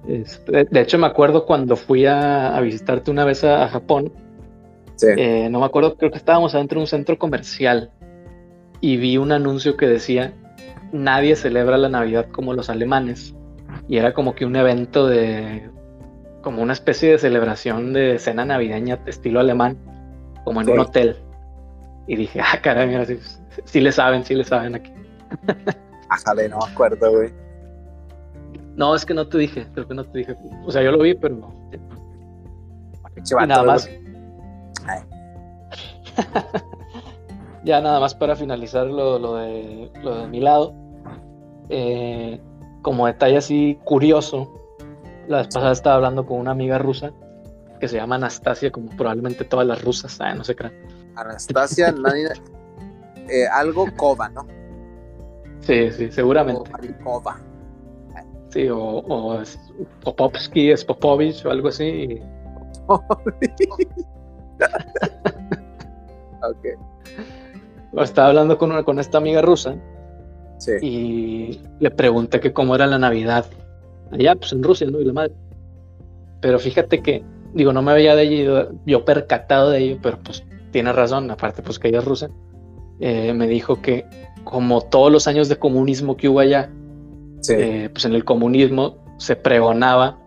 [0.09, 4.11] Este, de hecho, me acuerdo cuando fui a, visitarte una vez a, Japón.
[4.97, 5.09] Sí.
[5.15, 7.91] Eh, no me acuerdo, creo que estábamos adentro de un centro comercial
[8.81, 10.33] y vi un anuncio que decía:
[10.91, 13.35] Nadie celebra la Navidad como los alemanes
[13.89, 15.71] y era como que un evento de,
[16.43, 19.79] como una especie de celebración de cena navideña estilo alemán,
[20.45, 21.17] como en un hotel.
[22.07, 23.07] Y dije, ah, caray, mira,
[23.65, 24.93] sí, le saben, sí le saben aquí.
[26.09, 27.33] Ajale, no me acuerdo, güey.
[28.75, 30.37] No, es que no te dije, creo que no te dije.
[30.65, 31.55] O sea, yo lo vi, pero no.
[33.17, 33.89] Y nada más.
[37.65, 40.75] ya nada más para finalizar lo, lo, de, lo de mi lado.
[41.69, 42.41] Eh,
[42.83, 44.53] como detalle así curioso,
[45.29, 47.13] la vez pasada estaba hablando con una amiga rusa
[47.81, 50.71] que se llama Anastasia, como probablemente todas las rusas, no sé qué.
[51.17, 52.29] Anastasia, nadie,
[53.29, 54.47] eh, algo Kova, ¿no?
[55.61, 56.71] Sí, sí, seguramente.
[58.51, 59.59] Sí, o, o es
[60.05, 62.21] Popovsky, es Popovich o algo así.
[66.43, 66.67] ok.
[68.01, 69.77] Estaba hablando con, una, con esta amiga rusa
[70.63, 70.73] Sí.
[70.81, 73.47] y le pregunté que cómo era la Navidad
[74.13, 75.01] allá, pues en Rusia, ¿no?
[75.01, 75.33] Y la madre.
[76.41, 80.45] Pero fíjate que, digo, no me había de ello, yo percatado de ello, pero pues
[80.71, 82.31] tiene razón, aparte pues que ella es rusa.
[83.01, 84.05] Eh, me dijo que
[84.45, 86.71] como todos los años de comunismo que hubo allá,
[87.41, 87.55] Sí.
[87.57, 90.19] eh, pues en el comunismo se pregonaba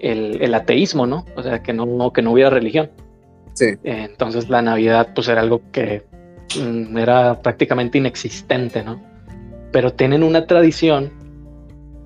[0.00, 1.24] el, el ateísmo, ¿no?
[1.36, 2.90] O sea, que no, que no hubiera religión.
[3.54, 3.66] sí.
[3.84, 6.02] Eh, entonces la Navidad pues era algo que
[6.60, 9.00] mm, era prácticamente inexistente, ¿no?
[9.72, 11.12] Pero tienen una tradición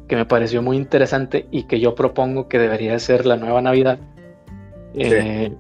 [0.09, 3.99] que me pareció muy interesante y que yo propongo que debería ser la nueva Navidad.
[4.95, 5.55] Eh,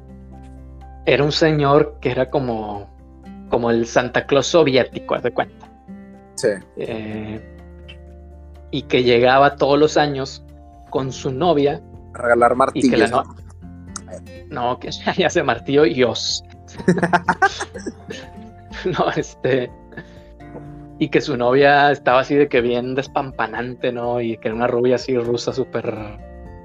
[1.06, 2.88] Era un señor que era como,
[3.48, 5.66] como el Santa Claus soviético, haz de cuenta.
[6.34, 6.48] Sí.
[6.76, 7.40] Eh,
[8.70, 10.44] y que llegaba todos los años
[10.90, 11.80] con su novia
[12.12, 13.10] Regalar y que la martillos.
[13.10, 13.34] no, ¿no?
[14.72, 16.44] no, que ya se martillo y os.
[18.84, 19.70] no, este.
[20.98, 24.20] Y que su novia estaba así de que bien despampanante, ¿no?
[24.20, 25.92] Y que era una rubia así rusa súper,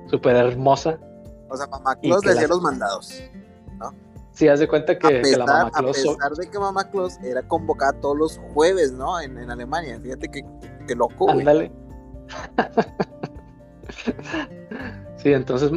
[0.07, 0.99] súper hermosa.
[1.49, 3.23] O sea, Mamá Claus le hacía la- los mandados.
[4.31, 5.97] Sí, haz de cuenta que, a, que pesar, la mamá a Claus.
[5.97, 9.19] so- pesar de que Mamá Claus era convocada todos los jueves, ¿no?
[9.19, 9.99] En, en Alemania.
[9.99, 10.45] Fíjate que,
[10.87, 11.29] que loco.
[11.29, 11.71] Ándale.
[15.17, 15.71] sí, entonces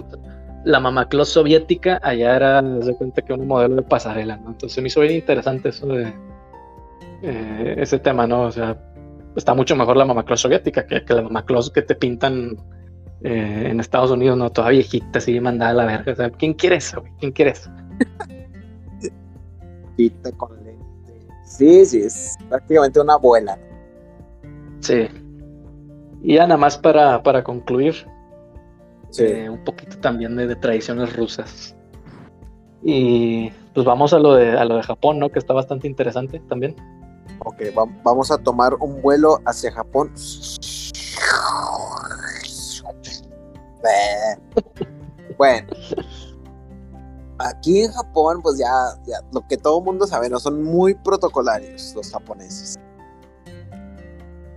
[0.65, 4.51] la mamá Claus soviética allá era, haz de cuenta que un modelo de pasarela, ¿no?
[4.51, 6.13] Entonces me hizo bien interesante eso de
[7.23, 8.43] eh, ese tema, ¿no?
[8.43, 8.77] O sea,
[9.37, 12.57] está mucho mejor la mamá soviética que, que la mamá que te pintan
[13.23, 14.51] eh, en Estados Unidos, ¿no?
[14.51, 16.13] Toda viejita, así mandada a la verga.
[16.13, 17.13] O sea, ¿quién quiere eso, güey?
[17.21, 17.71] ¿Quién quiere eso?
[19.97, 20.83] Pita con lente.
[21.45, 23.59] Sí, sí, es prácticamente una abuela.
[24.81, 25.07] Sí.
[26.23, 27.95] Y ya nada más para, para concluir,
[29.11, 29.25] Sí.
[29.25, 31.77] eh, un poquito también de, de tradiciones rusas.
[32.83, 35.29] Y pues vamos a lo de a lo de Japón, ¿no?
[35.29, 36.75] Que está bastante interesante también.
[37.45, 40.13] Ok, va- vamos a tomar un vuelo hacia Japón.
[45.39, 45.67] Bueno,
[47.39, 48.71] aquí en Japón, pues ya,
[49.07, 52.79] ya lo que todo mundo sabe, no son muy protocolarios los japoneses.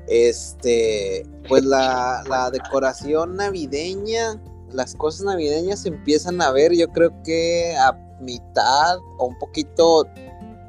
[0.08, 4.39] Este, pues la, la decoración navideña,
[4.71, 10.06] las cosas navideñas se empiezan a ver, yo creo que a mitad o un poquito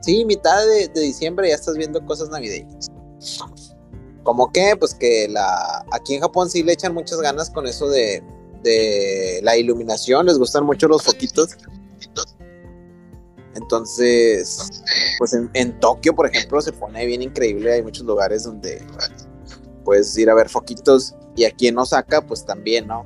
[0.06, 2.92] Sí, mitad de, diciembre ya estás viendo cosas navideñas.
[4.22, 7.88] Como que, pues que la aquí en Japón sí le echan muchas ganas con eso
[7.88, 8.22] de,
[8.62, 11.56] de la iluminación, les gustan mucho los foquitos.
[13.56, 14.84] Entonces,
[15.18, 17.72] pues en, en Tokio, por ejemplo, se pone bien increíble.
[17.72, 18.86] Hay muchos lugares donde
[19.84, 21.16] puedes ir a ver foquitos.
[21.34, 23.04] Y aquí en Osaka, pues también, ¿no?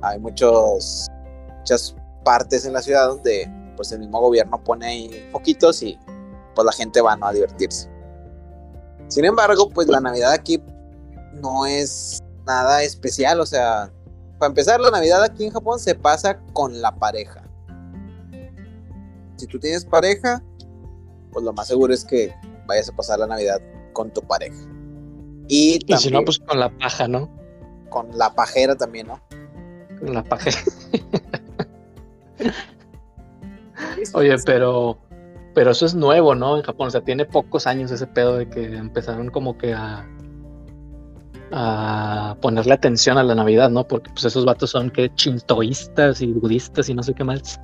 [0.00, 1.08] Hay muchos,
[1.58, 5.98] muchas partes en la ciudad donde pues el mismo gobierno pone ahí foquitos y
[6.54, 7.26] pues la gente va ¿no?
[7.26, 7.88] a divertirse.
[9.08, 10.62] Sin embargo, pues la Navidad aquí
[11.42, 13.92] no es nada especial, o sea,
[14.38, 17.44] para empezar, la Navidad aquí en Japón se pasa con la pareja.
[19.36, 20.42] Si tú tienes pareja,
[21.32, 22.34] pues lo más seguro es que
[22.66, 23.60] vayas a pasar la Navidad
[23.92, 24.58] con tu pareja.
[25.48, 27.30] Y, Y si no, pues con la paja, ¿no?
[27.92, 29.20] con la pajera también, ¿no?
[30.00, 30.50] Con la paja.
[34.14, 34.98] Oye, pero,
[35.54, 36.56] pero eso es nuevo, ¿no?
[36.56, 40.06] En Japón, o sea, tiene pocos años ese pedo de que empezaron como que a,
[41.52, 43.86] a ponerle atención a la Navidad, ¿no?
[43.86, 47.58] Porque pues esos vatos son que chintoístas y budistas y no sé qué más.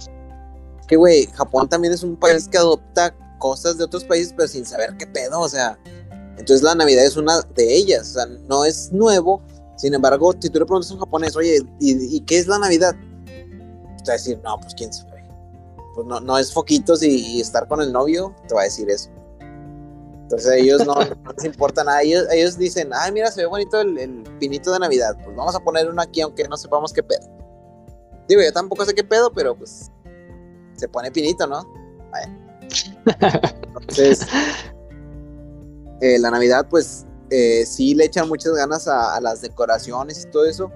[0.86, 4.66] que, güey, Japón también es un país que adopta cosas de otros países, pero sin
[4.66, 5.78] saber qué pedo, o sea.
[6.32, 9.42] Entonces la Navidad es una de ellas, o sea, no es nuevo.
[9.76, 12.94] Sin embargo, si tú le preguntas a un japonés, oye, ¿y, qué es la Navidad?
[13.24, 15.17] Te va a decir, no, pues quién sabe.
[15.98, 18.88] Pues no, no es foquitos y, y estar con el novio, te va a decir
[18.88, 19.10] eso.
[20.22, 22.02] Entonces a ellos no, no les importa nada.
[22.02, 25.16] Ellos, ellos dicen, ay, mira, se ve bonito el, el pinito de Navidad.
[25.24, 27.26] Pues vamos a poner uno aquí, aunque no sepamos qué pedo.
[28.28, 29.90] Digo, yo tampoco sé qué pedo, pero pues
[30.76, 31.66] se pone pinito, ¿no?
[32.12, 32.32] Vaya.
[33.80, 34.24] Entonces,
[36.00, 40.30] eh, la Navidad, pues eh, sí le echan muchas ganas a, a, las decoraciones y
[40.30, 40.70] todo eso.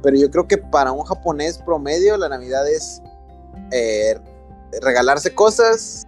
[0.00, 3.02] Pero yo creo que para un japonés promedio, la Navidad es
[3.72, 4.14] eh,
[4.82, 6.06] regalarse cosas,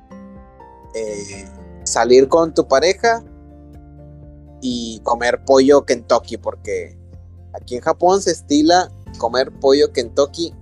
[0.94, 1.48] eh,
[1.84, 3.24] salir con tu pareja
[4.60, 6.96] y comer pollo Kentucky, porque
[7.54, 10.54] aquí en Japón se estila comer pollo Kentucky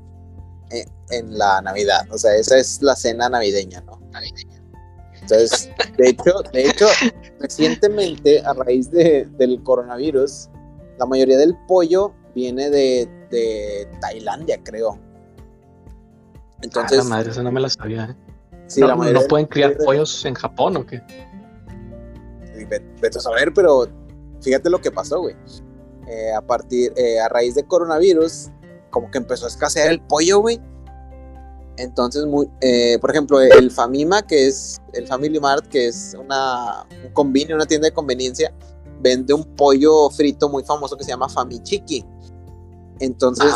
[0.70, 2.06] en, en la Navidad.
[2.10, 4.00] O sea, esa es la cena navideña, ¿no?
[5.20, 6.86] Entonces, de hecho, de hecho,
[7.38, 10.48] recientemente, a raíz de, del coronavirus,
[10.98, 14.98] la mayoría del pollo viene de, de Tailandia, creo.
[16.62, 16.98] Entonces.
[17.00, 18.04] Ah, la madre, eso no me la sabía.
[18.04, 18.16] ¿eh?
[18.66, 21.02] Sí, no, la ¿No pueden criar pollos en Japón o qué?
[23.00, 23.88] Vete a saber, pero
[24.40, 25.34] fíjate lo que pasó, güey.
[26.08, 28.48] Eh, a partir, eh, a raíz de coronavirus,
[28.90, 30.60] como que empezó a escasear el pollo, güey.
[31.76, 36.86] Entonces, muy, eh, por ejemplo, el Famima, que es el Family Mart, que es una,
[37.04, 38.52] un convenio, una tienda de conveniencia,
[39.00, 42.04] vende un pollo frito muy famoso que se llama Famichiki.
[42.98, 43.52] Entonces,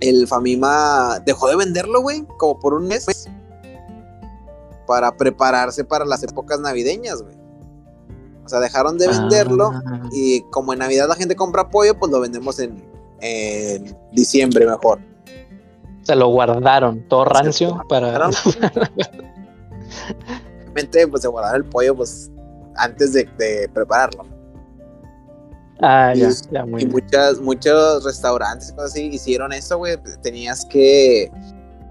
[0.00, 3.06] el Famima dejó de venderlo, güey, como por un mes,
[4.86, 7.36] para prepararse para las épocas navideñas, güey.
[8.44, 10.02] O sea, dejaron de venderlo ah.
[10.12, 12.84] y como en Navidad la gente compra pollo, pues lo vendemos en,
[13.20, 15.00] en diciembre mejor.
[16.02, 18.30] Se lo guardaron, todo rancio para...
[20.58, 22.30] Realmente, pues se guardaron el pollo, pues,
[22.76, 24.24] antes de, prepararlo.
[25.80, 29.98] Ah, ya, ya, muy Y muchas, muchos restaurantes cosas así hicieron eso, güey.
[30.22, 31.30] Tenías que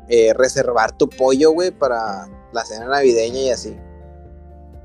[0.09, 3.77] eh, reservar tu pollo, güey, para la cena navideña y así.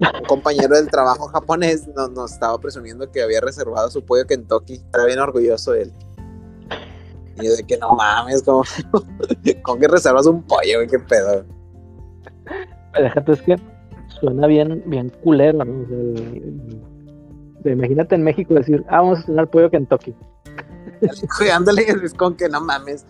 [0.01, 4.75] Un compañero del trabajo japonés nos, nos, estaba presumiendo que había reservado su pollo Kentucky.
[4.75, 5.93] Estaba bien orgulloso de él.
[7.37, 8.65] Y yo de que no mames, como,
[9.63, 10.89] ¿con que reservas un pollo, güey?
[10.89, 11.45] ¿Qué pedo?
[12.95, 13.57] Déjate, es que
[14.21, 16.90] suena bien, bien culero, ¿no?
[17.65, 20.15] Imagínate en México decir, ah, vamos a cenar pollo Kentucky.
[21.53, 23.05] Ándale, es con que no mames.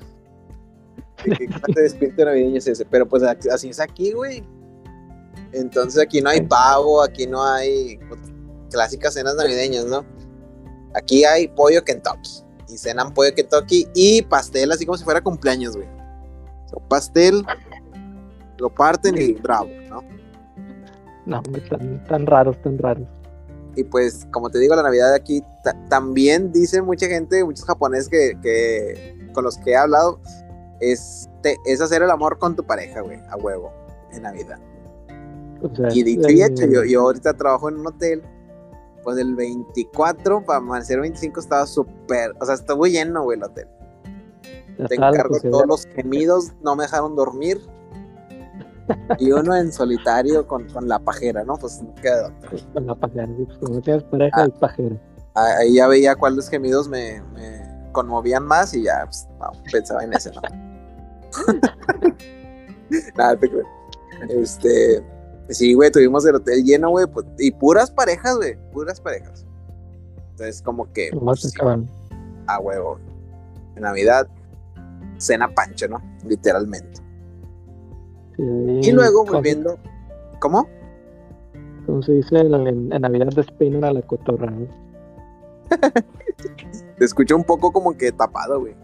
[1.22, 2.84] Que te espíritu navideño es ese.
[2.86, 4.42] Pero pues así es aquí, güey.
[5.52, 8.20] Entonces aquí no hay pavo, aquí no hay pues,
[8.70, 10.04] clásicas cenas navideñas, ¿no?
[10.94, 15.76] Aquí hay pollo Kentucky y cenan pollo Kentucky y pastel, así como si fuera cumpleaños,
[15.76, 15.88] güey.
[16.72, 17.44] O pastel,
[18.58, 20.02] lo parten y bravo, ¿no?
[21.26, 23.08] No, tan, tan raros, tan raros.
[23.76, 25.44] Y pues, como te digo, la Navidad de aquí
[25.88, 30.20] también dice mucha gente, muchos japoneses que, con los que he hablado,
[30.80, 31.28] es,
[31.64, 33.72] es hacer el amor con tu pareja, güey, a huevo,
[34.12, 34.58] en Navidad.
[35.92, 38.22] y dicho y hecho, yo, yo ahorita trabajo en un hotel
[39.02, 43.68] pues el 24 para amanecer 25 estaba súper, o sea, estuvo lleno, güey, el hotel.
[44.88, 47.60] Te encargo todos los gemidos, no me dejaron dormir.
[49.18, 51.56] Y uno en solitario con, con, la pajera, ¿no?
[51.56, 52.50] Pues no queda otra.
[52.72, 54.96] Con la pajera, pues no tienes pareja ah, pajera.
[55.34, 60.14] Ahí ya veía cuáles gemidos me, me conmovían más y ya pues, no, pensaba en
[60.14, 60.40] ese, ¿no?
[63.16, 63.64] Nada, te creo.
[64.28, 65.02] Este
[65.50, 69.44] Sí, güey, tuvimos el hotel lleno, güey, pues, y puras parejas, güey, puras parejas.
[70.30, 71.10] Entonces, como que.
[71.12, 71.52] Pues,
[72.46, 72.98] a huevo.
[73.74, 74.28] En Navidad,
[75.18, 76.00] cena pancho, ¿no?
[76.24, 77.00] Literalmente.
[78.40, 79.78] Y luego volviendo.
[80.40, 80.68] ¿Cómo?
[81.86, 84.66] Como se dice en, Navidad despeinan a la cotorra, ¿no?
[86.98, 88.74] Te escucho un poco como que tapado, güey.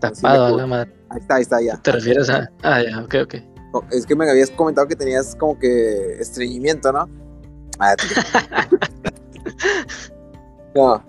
[0.00, 0.92] Tapado a la madre.
[1.10, 1.76] Ahí está, ahí está, ya.
[1.82, 2.50] ¿Te refieres a.?
[2.62, 3.34] Ah, ya, ok, ok.
[3.90, 7.08] Es que me habías comentado que tenías como que estreñimiento, ¿no?
[7.78, 7.94] Ah,
[10.74, 11.02] no.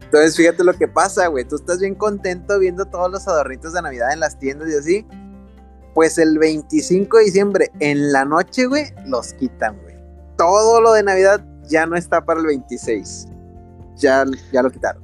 [0.00, 1.44] Entonces, fíjate lo que pasa, güey.
[1.44, 5.06] Tú estás bien contento viendo todos los adornitos de Navidad en las tiendas y así.
[5.94, 9.94] Pues el 25 de diciembre, en la noche, güey, los quitan, güey.
[10.36, 13.28] Todo lo de Navidad ya no está para el 26.
[13.96, 15.02] Ya, ya lo quitaron.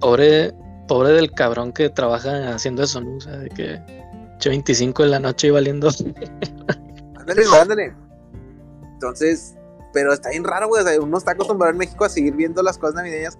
[0.00, 0.54] Pobre,
[0.88, 3.16] pobre del cabrón que trabaja haciendo eso, ¿no?
[3.16, 3.80] O sea, de que
[4.48, 5.90] 25 en la noche y valiendo.
[7.16, 7.94] ándale, ándale.
[8.94, 9.54] Entonces,
[9.92, 10.82] pero está bien raro, güey.
[10.82, 13.38] O sea, uno está acostumbrado en México a seguir viendo las cosas navideñas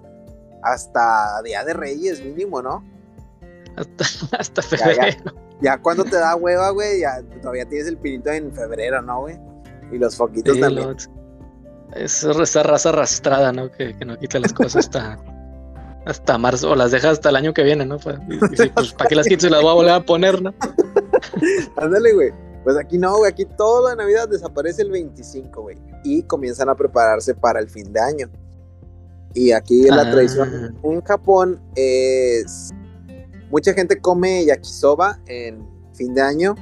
[0.63, 2.83] hasta Día de Reyes, mínimo, ¿no?
[3.75, 4.05] Hasta,
[4.37, 5.33] hasta febrero.
[5.61, 9.39] Ya, cuando te da hueva, güey, ya todavía tienes el pinito en febrero, ¿no, güey?
[9.91, 10.95] Y los foquitos también.
[11.95, 13.71] es esa raza arrastrada, ¿no?
[13.71, 15.17] Que, que no quita las cosas hasta
[16.05, 17.97] hasta marzo, o las dejas hasta el año que viene, ¿no?
[17.97, 18.17] Pues,
[18.75, 20.53] pues ¿para qué las quites y las voy a volver a poner, no?
[21.77, 22.31] Ándale, güey.
[22.63, 25.77] Pues aquí no, güey, aquí toda la Navidad desaparece el 25, güey.
[26.03, 28.29] Y comienzan a prepararse para el fin de año.
[29.33, 30.11] Y aquí la ah.
[30.11, 32.71] tradición en Japón es...
[33.55, 36.55] Mucha gente come yakisoba en fin de año.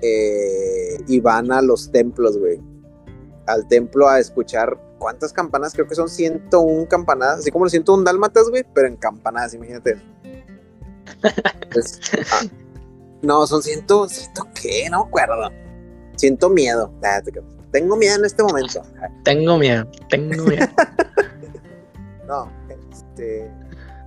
[0.00, 2.60] Eh, y van a los templos, güey.
[3.46, 5.74] Al templo a escuchar ¿cuántas campanas?
[5.74, 10.02] Creo que son 101 campanadas, así como los 101 dálmatas, güey, pero en campanadas, imagínate.
[12.32, 12.42] Ah,
[13.22, 14.90] no, son 100, ¿ciento qué?
[14.90, 15.50] No me acuerdo.
[16.16, 16.92] Siento miedo.
[17.70, 18.82] Tengo miedo en este momento.
[19.22, 20.66] Tengo miedo, tengo miedo.
[22.26, 22.50] no,
[22.90, 23.48] este,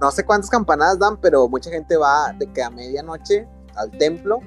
[0.06, 4.40] no sé cuántas campanadas dan, pero mucha gente va de que a medianoche al templo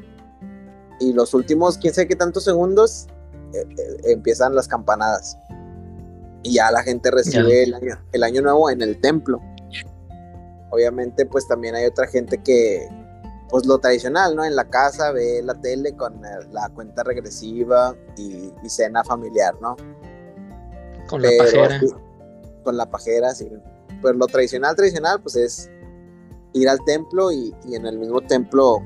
[1.00, 3.08] y los últimos quién sabe qué tantos segundos
[3.52, 5.36] eh, eh, empiezan las campanadas
[6.44, 9.40] y ya la gente recibe el año, el año nuevo en el templo.
[10.70, 12.88] obviamente pues también hay otra gente que,
[13.50, 14.44] pues lo tradicional, ¿no?
[14.44, 19.74] En la casa ve la tele con la cuenta regresiva y, cena familiar, ¿no?
[21.08, 21.80] Con la pajera.
[22.62, 23.50] con la pajera, sí.
[24.00, 25.70] Pues lo tradicional, tradicional, pues es
[26.52, 28.78] ir al templo y, en el mismo templo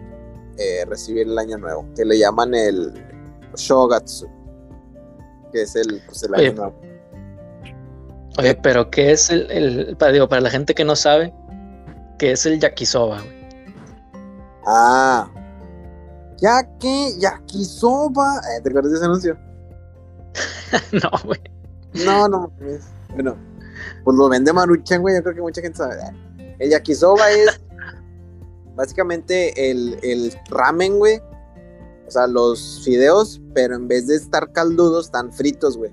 [0.59, 2.93] eh, recibir el año nuevo, que le llaman el
[3.57, 4.29] Shogatsu,
[5.53, 6.75] que es el, pues, el año nuevo.
[8.39, 11.33] Oye, pero ¿qué es el, el para, digo, para la gente que no sabe,
[12.19, 13.23] qué es el yakisoba,
[14.65, 15.29] Ah,
[16.43, 18.39] Yaki, yakisoba.
[18.39, 19.39] Eh, ¿Te acuerdas de ese anuncio?
[20.93, 21.41] no, güey.
[22.05, 22.53] No, no,
[23.11, 23.37] bueno,
[24.05, 25.97] pues lo vende Maruchan, güey, yo creo que mucha gente sabe.
[26.59, 27.61] El yakisoba es
[28.75, 31.21] básicamente el, el ramen, güey.
[32.07, 35.93] O sea, los fideos, pero en vez de estar caldudos, están fritos, güey.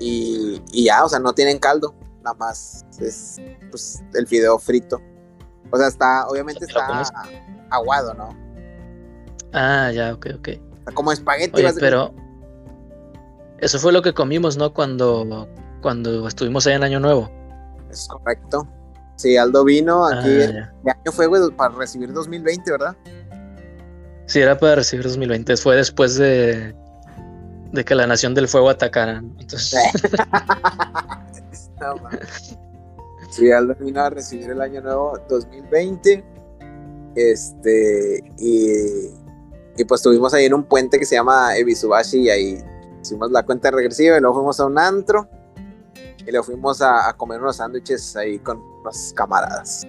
[0.00, 5.00] Y, ya, o sea, no tienen caldo, nada más es pues, el fideo frito.
[5.70, 7.02] O sea, está, obviamente está
[7.70, 8.36] aguado, ¿no?
[9.52, 10.48] Ah, ya, ok, ok.
[10.94, 11.62] como espagueti.
[11.78, 12.14] pero
[13.62, 14.74] eso fue lo que comimos, ¿no?
[14.74, 15.48] Cuando,
[15.82, 17.30] cuando estuvimos ahí en Año Nuevo.
[17.92, 18.66] Es correcto.
[19.14, 20.42] Sí, Aldo vino aquí.
[20.42, 21.48] Ah, ¿Qué año fue, güey?
[21.52, 22.96] Para recibir 2020, ¿verdad?
[24.26, 25.56] Sí, era para recibir 2020.
[25.56, 26.74] Fue después de,
[27.70, 29.22] de que la Nación del Fuego atacara.
[29.38, 29.80] Entonces...
[33.30, 36.24] sí, Aldo vino a recibir el año nuevo 2020.
[37.14, 39.06] Este, y,
[39.76, 42.64] y pues estuvimos ahí en un puente que se llama Ebisubashi y ahí
[43.02, 45.28] hicimos la cuenta regresiva y luego fuimos a un antro
[46.26, 49.86] y luego fuimos a, comer unos sándwiches ahí con unas camaradas.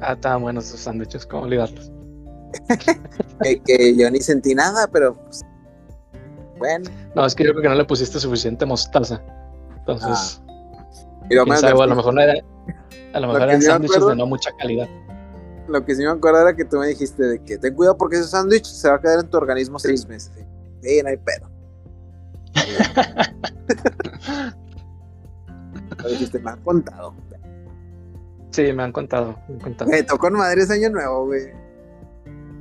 [0.00, 1.92] Ah, estaban buenos esos sándwiches, ¿cómo olvidarlos?
[3.66, 5.42] que, yo ni sentí nada, pero pues,
[6.58, 6.90] bueno.
[7.14, 9.20] No, es que yo creo que no le pusiste suficiente mostaza.
[9.78, 11.26] Entonces, ah.
[11.28, 12.34] y lo, a lo mejor no era,
[13.14, 14.88] a lo mejor eran sándwiches de no mucha calidad.
[15.68, 18.16] Lo que sí me acuerdo era que tú me dijiste de que ten cuidado porque
[18.16, 20.32] ese sándwich se va a quedar en tu organismo seis meses.
[20.82, 21.51] Sí, no hay pedo.
[26.02, 27.14] Lo dijiste, me han contado.
[28.50, 29.38] Sí, me han contado.
[29.86, 31.52] Me, tocó en Madrid ese año nuevo, güey.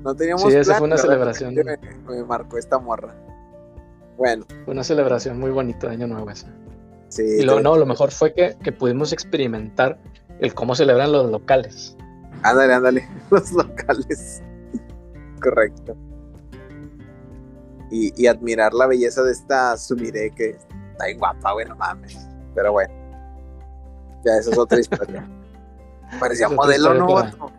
[0.03, 0.43] No teníamos.
[0.43, 1.53] Sí, esa fue una celebración.
[1.53, 3.13] Me, marcó esta morra.
[4.17, 4.45] Bueno.
[4.65, 6.47] Fue una celebración muy bonita de Año Nuevo esa.
[7.09, 7.23] Sí.
[7.39, 9.99] Y lo, no, lo mejor fue que, que pudimos experimentar
[10.39, 11.97] el cómo celebran los locales.
[12.43, 14.41] Ándale, ándale, los locales.
[15.41, 15.95] Correcto.
[17.91, 20.51] Y, y, admirar la belleza de esta Sumire que
[20.91, 22.17] está bien guapa, güey, no mames.
[22.55, 22.93] Pero bueno,
[24.23, 25.27] ya esa es otra historia.
[26.19, 27.51] Parecía modelo, ¿no?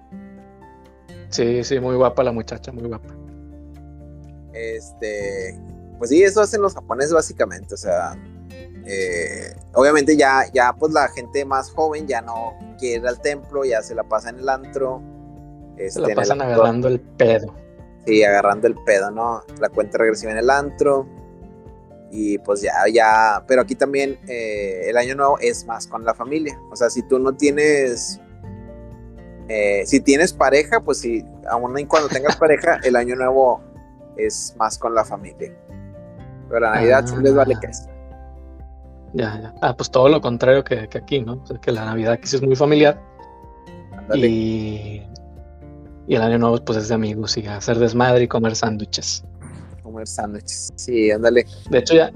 [1.29, 3.15] Sí, sí, muy guapa la muchacha, muy guapa.
[4.53, 5.59] Este,
[5.99, 8.15] pues sí, eso hacen los japoneses básicamente, o sea,
[8.85, 13.65] eh, obviamente ya, ya pues la gente más joven ya no quiere ir al templo,
[13.65, 15.01] ya se la pasa en el antro.
[15.77, 17.55] se la este, pasan agarrando el pedo.
[18.07, 19.43] Sí, agarrando el pedo, ¿no?
[19.61, 21.07] La cuenta regresiva en el antro.
[22.11, 26.15] Y pues ya, ya, pero aquí también eh, el año nuevo es más con la
[26.15, 26.61] familia.
[26.71, 28.21] O sea, si tú no tienes,
[29.49, 33.63] eh, si tienes pareja, pues sí, aún y cuando tengas pareja, el año nuevo
[34.19, 35.57] es más con la familia.
[36.49, 37.89] Pero la Navidad sí les vale que es.
[39.15, 39.55] Ya, ya.
[39.63, 41.35] Ah, pues todo lo contrario que, aquí, ¿no?
[41.35, 43.01] O sea, que la Navidad aquí sí es muy familiar.
[44.15, 45.03] Y,
[46.07, 49.25] y el año nuevo pues es de amigos y hacer desmadre y comer sándwiches.
[49.83, 51.47] Comer sándwiches, sí, ándale.
[51.71, 52.13] De hecho ya,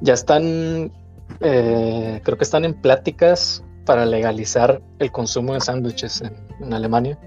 [0.00, 0.92] ya están,
[1.40, 7.18] eh, creo que están en pláticas para legalizar el consumo de sándwiches en, Alemania.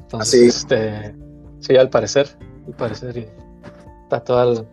[0.00, 1.14] Entonces, este,
[1.60, 2.28] sí, al parecer,
[2.66, 3.30] al parecer,
[4.02, 4.66] está toda el,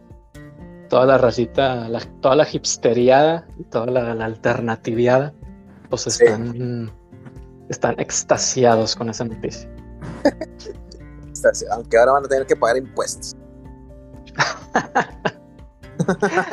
[0.90, 1.88] toda la racita,
[2.22, 5.34] toda la hipsteriada y toda la, la alternativiada,
[5.90, 6.92] pues están,
[7.70, 9.73] están extasiados con esa noticia.
[11.72, 13.36] Aunque ahora van a tener que pagar impuestos.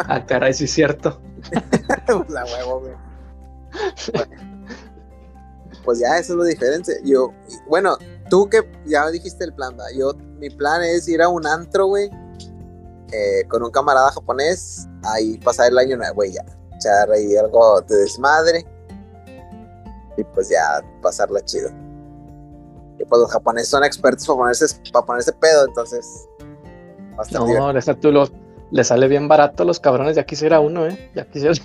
[0.09, 1.21] ah, caray, sí es cierto.
[2.29, 2.95] la huevo, güey.
[5.85, 7.01] pues ya, eso es lo diferente.
[7.05, 7.33] Yo,
[7.69, 7.97] bueno,
[8.29, 12.11] tú que ya dijiste el plan, Yo, mi plan es ir a un antro, güey,
[13.13, 16.45] eh, con un camarada japonés, ahí pasar el año nuevo, güey, ya.
[16.77, 18.65] Echar ahí algo de desmadre.
[20.17, 21.71] Y pues ya pasarla chido.
[23.01, 26.29] Y pues los japoneses son expertos para ponerse, para ponerse pedo, entonces.
[27.33, 28.29] No, esa tú lo,
[28.71, 31.11] le sale bien barato a los cabrones, ya quisiera uno, ¿eh?
[31.15, 31.55] Ya quisiera.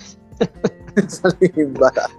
[1.08, 2.10] sale bien barato.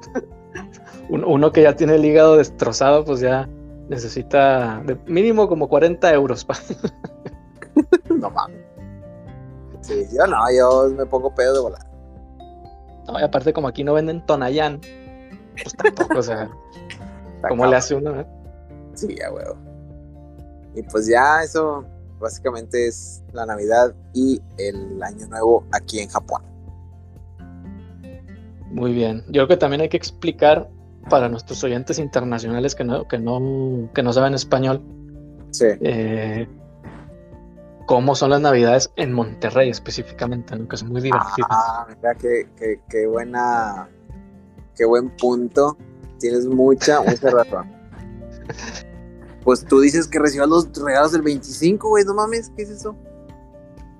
[1.09, 3.47] Uno, que ya tiene el hígado destrozado, pues ya
[3.89, 6.45] necesita de mínimo como 40 euros.
[8.09, 8.61] no mames.
[9.81, 11.87] Sí, yo no, yo me pongo pedo de volar.
[13.07, 14.81] No, y aparte como aquí no venden Tonayán,
[15.53, 16.49] pues tampoco, o sea,
[17.47, 18.19] ¿cómo le hace uno?
[18.19, 18.25] Eh?
[18.97, 19.55] Sí, ya huevo.
[20.75, 21.85] Y pues ya eso
[22.19, 26.41] básicamente es la Navidad y el Año Nuevo aquí en Japón.
[28.71, 29.23] Muy bien.
[29.27, 30.69] Yo creo que también hay que explicar
[31.09, 34.81] para nuestros oyentes internacionales que no, que no, que no saben español.
[35.51, 35.67] Sí.
[35.81, 36.47] Eh,
[37.85, 40.67] cómo son las navidades en Monterrey específicamente, ¿no?
[40.67, 41.49] que son muy divertidas.
[41.49, 43.87] Ah, mira, qué, qué, qué buena,
[44.75, 45.77] qué buen punto.
[46.19, 47.71] Tienes mucha, mucha razón.
[49.43, 52.95] Pues tú dices que recibas los regalos del 25, güey, no mames, ¿qué es eso?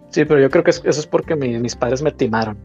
[0.10, 2.58] Sí, pero yo creo que eso es porque mis padres me timaron.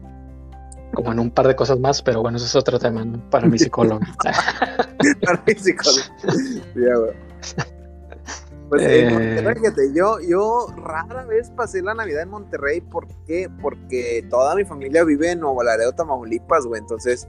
[0.93, 3.57] Como en un par de cosas más, pero bueno, eso es otro tema para mi
[3.57, 3.99] psicólogo.
[5.25, 6.03] para mi psicólogo.
[6.75, 7.13] Ya, güey.
[8.69, 9.11] Pues en eh.
[9.11, 12.81] Monterrey, fíjate, yo, yo rara vez pasé la Navidad en Monterrey.
[12.81, 13.49] ¿Por qué?
[13.61, 16.81] Porque toda mi familia vive en Nuevo Laredo, Tamaulipas, güey.
[16.81, 17.27] Entonces,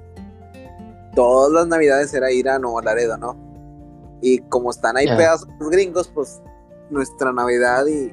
[1.14, 3.43] todas las Navidades era ir a Nuevo Laredo, ¿no?
[4.20, 6.40] Y como están ahí pedazos los gringos, pues
[6.90, 8.12] nuestra Navidad y,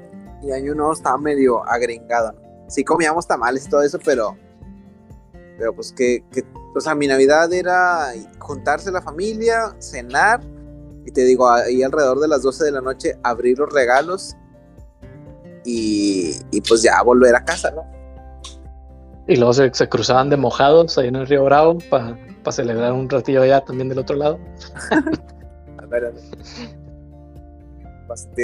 [0.52, 2.34] Año Nuevo estaba medio agringado.
[2.68, 4.36] Sí comíamos tamales y todo eso, pero,
[5.58, 6.44] pero pues que, que,
[6.76, 8.08] o sea, mi Navidad era
[8.40, 10.42] juntarse la familia, cenar
[11.06, 14.36] y te digo, ahí alrededor de las 12 de la noche abrir los regalos
[15.64, 16.34] y,
[16.68, 17.84] pues ya volver a casa, ¿no?
[19.28, 22.18] Y luego se, cruzaban de mojados ahí en el Río Bravo para
[22.52, 24.40] celebrar un ratillo allá también del otro lado.
[25.92, 26.24] a ver, a ver.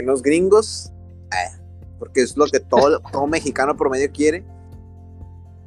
[0.06, 0.92] los gringos,
[1.32, 1.58] eh,
[2.00, 4.46] porque es lo que todo, todo mexicano promedio quiere.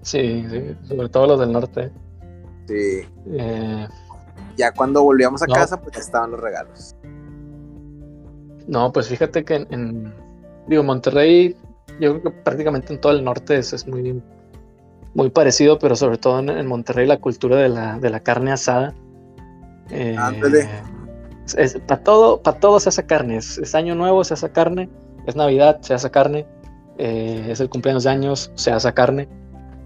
[0.03, 1.91] Sí, sí, sobre todo los del norte.
[2.66, 3.03] Sí.
[3.26, 3.89] Eh,
[4.57, 6.97] ya cuando volvíamos a casa, pues estaban los regalos.
[8.66, 10.14] No, pues fíjate que en,
[10.66, 11.57] digo, Monterrey,
[12.01, 14.22] yo creo que prácticamente en todo el norte es, muy,
[15.14, 18.95] muy parecido, pero sobre todo en, Monterrey la cultura de la, de la carne asada.
[19.91, 20.16] Eh,
[21.87, 23.37] para todo, para todo se hace carne.
[23.37, 24.89] Es, año nuevo, se hace carne.
[25.27, 26.47] Es Navidad, se hace carne.
[26.99, 29.29] Eh, es el cumpleaños de años, se hace carne.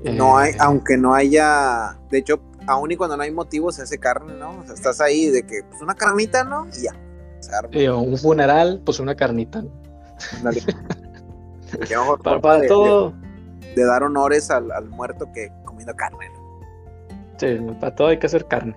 [0.03, 3.83] no hay, eh, aunque no haya, de hecho, aún y cuando no hay motivo se
[3.83, 4.59] hace carne, ¿no?
[4.59, 6.67] O sea, estás ahí de que, pues una carnita, ¿no?
[6.77, 6.93] Y ya.
[7.71, 9.63] Se un funeral, pues una carnita.
[9.63, 9.71] ¿no?
[12.23, 13.13] para, todo.
[13.75, 16.31] De, dar honores al, muerto que comiendo carne.
[17.37, 18.75] Sí, para todo hay que hacer carne.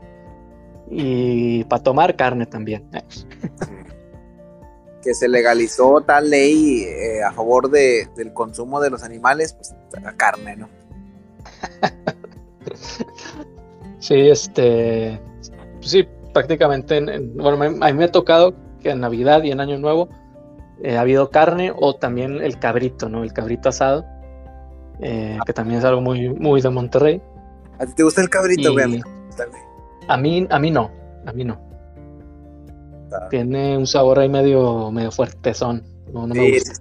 [0.90, 2.90] Y para tomar carne también.
[5.02, 9.74] que se legalizó tal ley eh, a favor de, del consumo de los animales, pues
[10.02, 10.70] la carne, ¿no?
[14.00, 15.20] Sí, este,
[15.80, 17.02] pues sí, prácticamente,
[17.36, 20.10] bueno, a mí me ha tocado que en Navidad y en Año Nuevo
[20.84, 23.24] eh, ha habido carne o también el cabrito, ¿no?
[23.24, 24.06] El cabrito asado,
[25.02, 27.22] eh, que también es algo muy, muy de Monterrey.
[27.80, 29.02] ¿A ti te gusta el cabrito, güey?
[30.08, 30.92] A mí, a mí no,
[31.26, 31.60] a mí no.
[33.12, 33.28] Ah.
[33.30, 35.84] Tiene un sabor ahí medio, medio fuertezón.
[36.14, 36.74] No, no me gusta.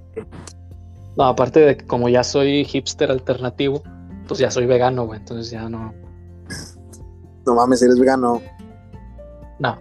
[1.17, 3.83] No, aparte de que como ya soy hipster alternativo,
[4.29, 5.95] pues ya soy vegano, güey, entonces ya no,
[7.47, 8.43] no mames, eres vegano.
[9.59, 9.79] No.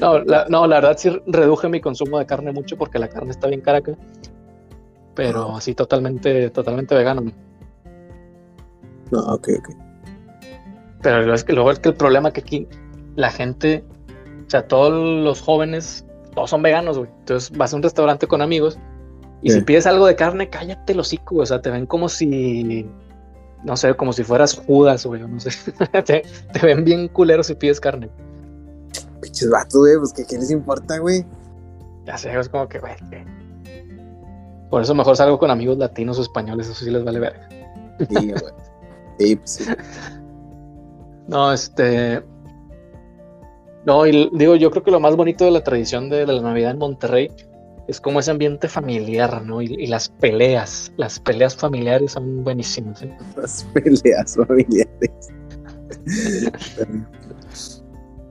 [0.00, 3.30] no, la, no, la verdad sí reduje mi consumo de carne mucho porque la carne
[3.30, 3.96] está bien cara acá.
[5.14, 7.22] Pero así totalmente, totalmente vegano.
[9.10, 9.70] No, ok, ok.
[11.02, 12.68] Pero es que luego es que el problema que aquí
[13.16, 13.84] la gente,
[14.46, 17.10] o sea, todos los jóvenes, todos son veganos, güey.
[17.20, 18.78] Entonces vas a un restaurante con amigos
[19.42, 22.88] y si pides algo de carne, cállate el hocico, O sea, te ven como si
[23.64, 25.50] no sé, como si fueras Judas, güey, no sé.
[26.04, 26.22] te,
[26.62, 28.10] ven bien culero si pides carne.
[29.20, 31.24] Pinches vatos, güey, pues que qué les importa, güey.
[32.04, 32.94] Ya sé, es como que, güey,
[34.70, 37.48] Por eso mejor salgo con amigos latinos o españoles, eso sí les vale verga.
[37.98, 38.42] Sí, güey.
[39.18, 39.68] Pues.
[41.26, 42.22] No, este.
[43.86, 46.72] No, y digo, yo creo que lo más bonito de la tradición de la Navidad
[46.72, 47.30] en Monterrey
[47.86, 49.60] es como ese ambiente familiar, ¿no?
[49.60, 53.02] Y, las peleas, las peleas familiares son buenísimas.
[53.02, 53.16] ¿eh?
[53.36, 55.32] Las peleas familiares.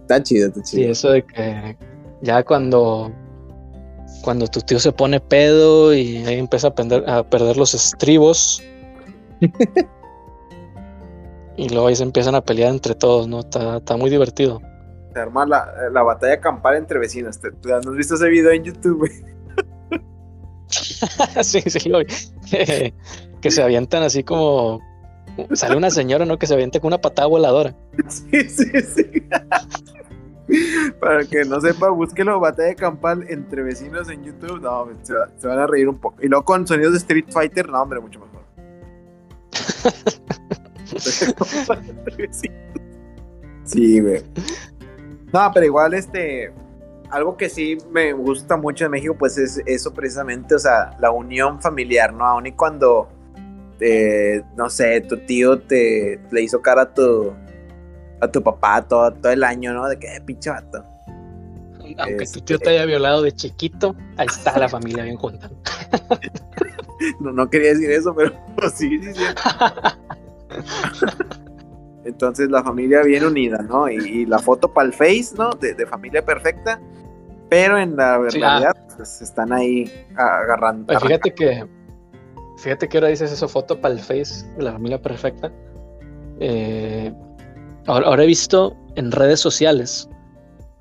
[0.02, 0.64] está chido, está chido.
[0.64, 1.78] Sí, eso de que
[2.22, 3.12] ya cuando
[4.24, 8.64] cuando tu tío se pone pedo y ahí empieza a, a perder los estribos.
[11.58, 13.42] y luego ahí se empiezan a pelear entre todos, ¿no?
[13.42, 14.62] Está, está muy divertido.
[15.14, 17.40] Se arma la, la batalla campal entre vecinos.
[17.40, 19.10] ¿Tú has visto ese video en YouTube,
[21.44, 22.00] sí, sí, lo
[23.42, 24.82] que se avientan así como.
[25.54, 26.38] Sale una señora, ¿no?
[26.38, 27.76] Que se avienta con una patada voladora.
[28.08, 29.24] Sí, sí, sí.
[31.00, 34.62] Para que no sepa, búsquelo batalla campal entre vecinos en YouTube.
[34.62, 36.18] No, se, van a reír un poco.
[36.22, 38.44] Y luego con sonidos de Street Fighter, no, hombre, mucho mejor.
[43.66, 44.24] sí, güey.
[45.32, 46.54] No, pero igual este
[47.14, 51.12] algo que sí me gusta mucho de México, pues es eso precisamente, o sea, la
[51.12, 52.26] unión familiar, ¿no?
[52.26, 53.08] Aún y cuando,
[53.80, 57.32] eh, no sé, tu tío te le hizo cara a tu,
[58.20, 59.88] a tu papá todo, todo el año, ¿no?
[59.88, 60.84] De que, eh, pinche vato.
[62.00, 65.52] Aunque tu tío te haya violado de chiquito, ahí está la familia bien junta.
[67.20, 68.32] no, no quería decir eso, pero
[68.74, 69.24] sí, sí, sí.
[72.06, 73.90] Entonces la familia bien unida, ¿no?
[73.90, 75.52] Y, la foto para el Face, ¿no?
[75.52, 76.80] De, familia perfecta.
[77.50, 80.88] Pero en la realidad, pues están ahí agarrando.
[80.88, 81.66] Pues fíjate que,
[82.58, 85.52] fíjate que ahora dices eso, foto para el Face de la familia perfecta.
[86.40, 87.14] Eh,
[87.88, 90.10] ahora, he visto en redes sociales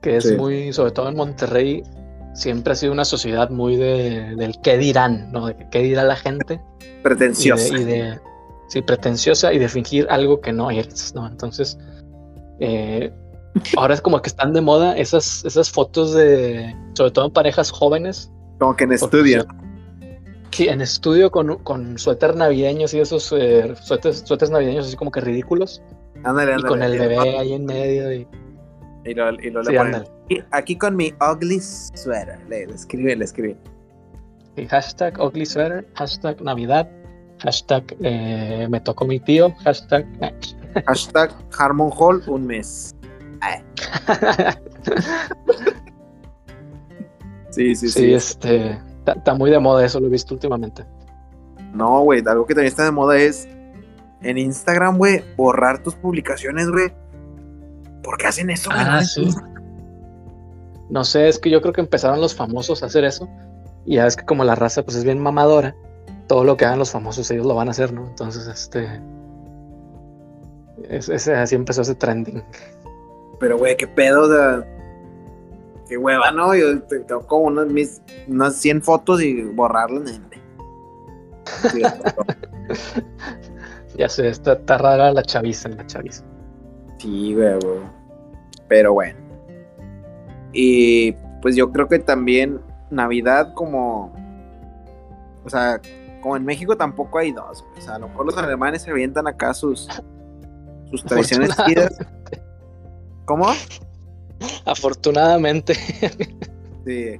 [0.00, 1.84] que es muy, sobre todo en Monterrey,
[2.34, 5.46] siempre ha sido una sociedad muy de, del qué dirán, ¿no?
[5.46, 6.60] De qué dirá la gente.
[7.02, 7.78] Pretenciosa.
[7.78, 8.18] Y de,
[8.72, 11.26] sí, pretenciosa y de fingir algo que no eres, ¿no?
[11.26, 11.78] Entonces,
[12.58, 13.12] eh,
[13.76, 17.70] ahora es como que están de moda esas, esas fotos de, sobre todo en parejas
[17.70, 18.32] jóvenes.
[18.58, 19.46] Como que en estudio.
[20.52, 25.20] Sí, en estudio con, con suéter navideños y esos eh, suéteres, navideños así como que
[25.20, 25.82] ridículos.
[26.24, 26.60] Ándale, ándale.
[26.60, 28.26] Y con el bebé ahí en medio y...
[29.04, 30.04] Y lo, y lo le ponen.
[30.52, 32.38] Aquí con mi ugly sweater.
[32.48, 33.56] Le, escribe, le escribe.
[34.56, 36.88] Y hashtag ugly sweater, hashtag Navidad,
[37.42, 40.06] hashtag eh, me tocó mi tío, hashtag.
[40.86, 42.94] hashtag Harmon Hall un mes.
[47.50, 48.00] sí, sí, sí.
[48.00, 48.80] Sí, este.
[49.04, 50.84] Está muy de moda eso, lo he visto últimamente.
[51.74, 53.48] No, güey, algo que también está de moda es
[54.22, 56.92] en Instagram, güey, borrar tus publicaciones, güey.
[58.02, 58.70] ¿Por qué hacen eso?
[58.72, 59.28] Ah, sí.
[60.90, 63.28] No sé, es que yo creo que empezaron los famosos a hacer eso.
[63.84, 65.74] Y ya es que como la raza pues es bien mamadora,
[66.26, 68.06] todo lo que hagan los famosos ellos lo van a hacer, ¿no?
[68.06, 69.00] Entonces, este...
[70.88, 72.42] Es, así empezó ese trending.
[73.38, 74.64] Pero, güey, qué pedo de...
[75.88, 76.54] Qué hueva, ¿no?
[76.54, 80.20] Yo tengo como unas, mis, unas 100 fotos y borrarlas.
[83.96, 86.24] ya sé, está, está rara la chaviza, la chaviza.
[86.98, 87.58] Sí, güey,
[88.68, 89.18] Pero bueno.
[90.52, 91.12] Y
[91.42, 92.60] pues yo creo que también
[92.90, 94.12] Navidad como...
[95.44, 95.80] O sea,
[96.22, 97.64] como en México tampoco hay dos.
[97.76, 99.88] O sea, a lo mejor los alemanes se avientan acá sus,
[100.90, 101.50] sus tradiciones
[103.26, 103.52] ¿Cómo?
[104.64, 105.74] Afortunadamente.
[106.84, 107.16] Sí.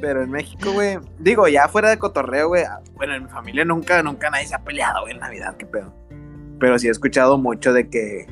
[0.00, 0.98] Pero en México, güey.
[1.18, 2.64] Digo, ya fuera de cotorreo, güey.
[2.94, 5.92] Bueno, en mi familia nunca, nunca nadie se ha peleado, güey, en Navidad, qué pedo.
[6.60, 8.26] Pero sí he escuchado mucho de que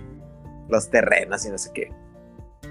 [0.68, 1.92] los terrenos y no sé qué.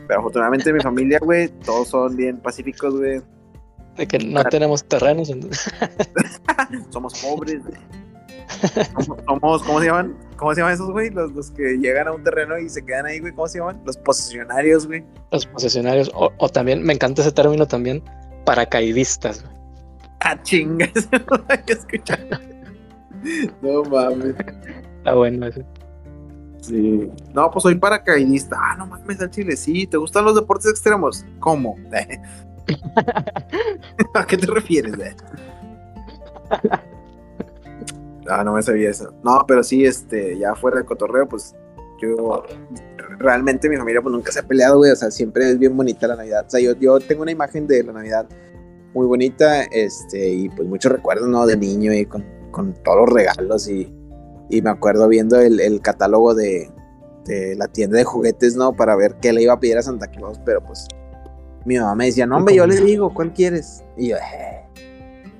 [0.08, 3.22] Pero afortunadamente en mi familia, güey, todos son bien pacíficos, güey.
[3.98, 5.32] De que no tenemos terrenos.
[6.90, 7.62] somos pobres.
[9.26, 10.18] Somos, ¿cómo se llaman?
[10.38, 11.10] ¿Cómo se llaman esos, güey?
[11.10, 13.34] Los, los, que llegan a un terreno y se quedan ahí, güey.
[13.34, 13.82] ¿Cómo se llaman?
[13.86, 15.04] Los posesionarios, güey.
[15.32, 16.12] Los posesionarios.
[16.14, 18.04] O, o también, me encanta ese término también,
[18.46, 19.56] paracaidistas, güey.
[20.24, 20.92] Ah, chingas.
[23.62, 24.36] No mames.
[24.98, 25.64] Está bueno ese.
[26.62, 27.12] Sí.
[27.34, 28.56] No, pues soy paracaidista.
[28.60, 29.56] Ah, no mames, al chile.
[29.56, 31.26] Sí, ¿te gustan los deportes extremos?
[31.40, 31.76] ¿Cómo?
[34.14, 34.94] ¿A qué te refieres?
[38.28, 39.14] ah, no me sabía eso.
[39.24, 41.56] No, pero sí, este, ya fuera de cotorreo, pues
[42.02, 42.44] yo
[43.20, 44.92] realmente mi familia pues nunca se ha peleado, güey.
[44.92, 46.46] O sea, siempre es bien bonita la Navidad.
[46.48, 48.28] O sea, yo, yo tengo una imagen de la Navidad
[48.94, 51.46] muy bonita, este, y pues muchos recuerdos, ¿no?
[51.46, 53.94] De niño y con, con todos los regalos y
[54.52, 56.70] y me acuerdo viendo el, catálogo de,
[57.56, 58.74] la tienda de juguetes, ¿no?
[58.76, 60.88] Para ver qué le iba a pedir a Santa Claus, pero pues
[61.66, 63.84] mi mamá me decía, no, hombre, yo le digo, ¿cuál quieres?
[63.98, 64.62] Y yo, eh.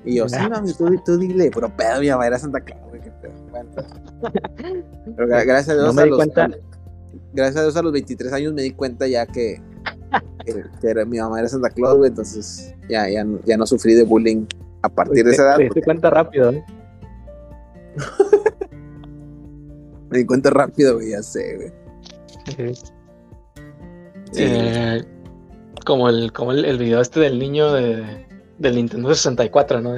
[0.04, 3.10] Y yo, sí, mami, tú, tú dile, pero pedo, mi mamá era Santa Claus, qué
[3.20, 3.32] pedo.
[5.16, 6.28] pero gracias a Dios, a los,
[7.32, 9.60] gracias a Dios a los 23 años me di cuenta ya que,
[10.44, 14.46] que, mi mamá era Santa Claus, güey, entonces ya, ya, ya no sufrí de bullying
[14.82, 15.56] a partir de esa edad.
[15.58, 16.64] Te di cuenta rápido, ¿eh?
[20.10, 21.72] Me di cuenta rápido, güey, ya sé, güey.
[24.34, 25.04] Eh,
[25.84, 28.26] como el, como el, video este del niño de,
[28.58, 29.96] del Nintendo 64, ¿no?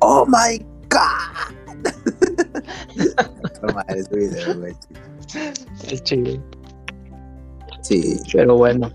[0.00, 0.58] oh my
[0.88, 1.52] god.
[3.62, 4.74] no mames, video, güey.
[5.88, 6.42] El chido.
[7.82, 8.20] Sí.
[8.32, 8.90] Pero bueno,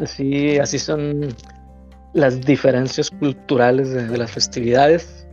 [0.00, 1.28] así, así son
[2.14, 5.26] las diferencias culturales de las festividades.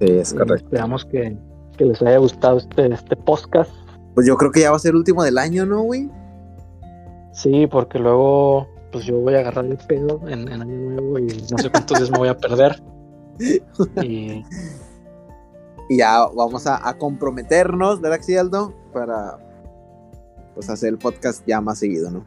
[0.00, 0.54] Sí, es correcto.
[0.66, 1.36] Esperamos que,
[1.78, 3.70] les haya gustado este, este podcast.
[4.18, 6.10] Pues yo creo que ya va a ser el último del año, ¿no, güey?
[7.30, 11.58] Sí, porque luego pues yo voy a agarrar el pedo en, Año Nuevo y no
[11.58, 12.82] sé cuántos días me voy a perder.
[14.02, 14.44] y,
[15.88, 18.74] y ya vamos a, a comprometernos, ¿verdad, sí, Aldo?
[18.92, 19.38] Para
[20.56, 22.26] pues hacer el podcast ya más seguido, ¿no?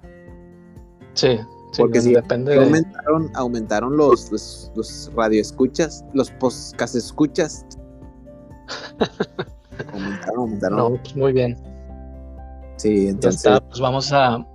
[1.14, 1.40] Sí,
[1.74, 2.64] sí Porque no, sí, depende de...
[2.64, 7.66] aumentaron, aumentaron los, los, los radioescuchas, los podcast escuchas.
[9.92, 10.78] aumentaron, aumentaron.
[10.78, 11.71] No, pues muy bien.
[12.82, 13.46] Sí, Ya entonces.
[13.46, 14.46] está, pues vamos a,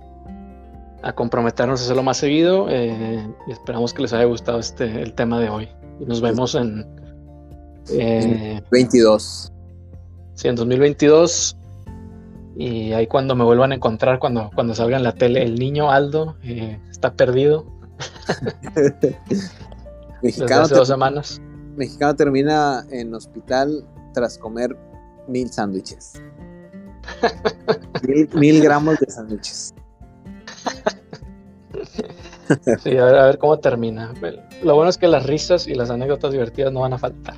[1.01, 5.13] a comprometernos a hacerlo más seguido eh, y esperamos que les haya gustado este el
[5.13, 5.69] tema de hoy.
[5.99, 6.85] Y nos vemos en,
[7.91, 9.51] eh, 22.
[10.35, 11.57] sí, en 2022
[12.59, 15.91] y ahí cuando me vuelvan a encontrar, cuando, cuando salga en la tele, el niño
[15.91, 17.65] Aldo eh, está perdido
[20.23, 21.41] Mexicano, hace dos semanas.
[21.75, 24.75] mexicano termina en hospital tras comer
[25.27, 26.13] mil sándwiches.
[28.07, 29.73] Mil, mil gramos de sándwiches.
[32.81, 34.13] Sí, a ver, a ver cómo termina.
[34.63, 37.35] Lo bueno es que las risas y las anécdotas divertidas no van a faltar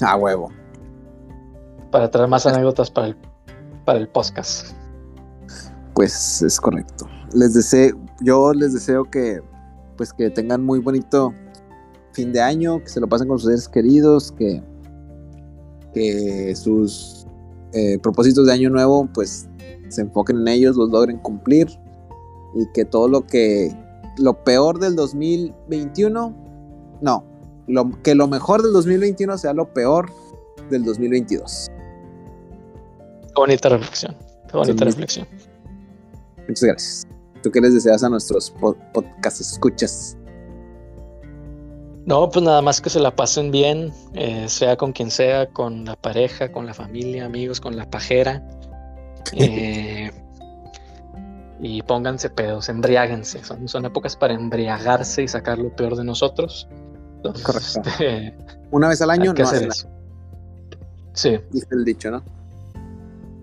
[0.00, 0.50] A huevo.
[1.90, 3.16] para traer más anécdotas para el,
[3.84, 4.68] para el podcast.
[5.94, 7.06] Pues es correcto.
[7.34, 9.42] Les deseo, yo les deseo que
[9.98, 11.34] pues que tengan muy bonito
[12.12, 14.62] fin de año, que se lo pasen con sus seres queridos, que,
[15.92, 17.21] que sus
[17.72, 19.48] eh, propósitos de año nuevo pues
[19.88, 21.68] se enfoquen en ellos, los logren cumplir
[22.54, 23.74] y que todo lo que
[24.18, 26.34] lo peor del 2021
[27.00, 27.24] no,
[27.66, 30.10] lo, que lo mejor del 2021 sea lo peor
[30.70, 31.70] del 2022.
[33.28, 34.16] Qué bonita reflexión.
[34.50, 34.84] Qué bonita Sí.
[34.84, 35.26] reflexión.
[36.48, 37.06] Muchas gracias.
[37.42, 40.16] ¿Tú qué les deseas a nuestros po- podcast escuchas?
[42.04, 45.84] No, pues nada más que se la pasen bien, eh, sea con quien sea, con
[45.84, 48.42] la pareja, con la familia, amigos, con la pajera.
[49.32, 50.10] eh,
[51.60, 53.44] y pónganse pedos, embriáguense.
[53.44, 56.66] Son, son épocas para embriagarse y sacar lo peor de nosotros.
[57.16, 57.88] Entonces, Correcto.
[57.88, 58.34] este,
[58.72, 59.88] Una vez al año no hacer eso.
[61.12, 62.22] Sí, dice el dicho, ¿no?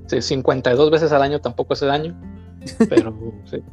[0.07, 2.19] sí, 52 veces al año tampoco hace daño.
[2.89, 3.15] Pero
[3.49, 3.63] sí.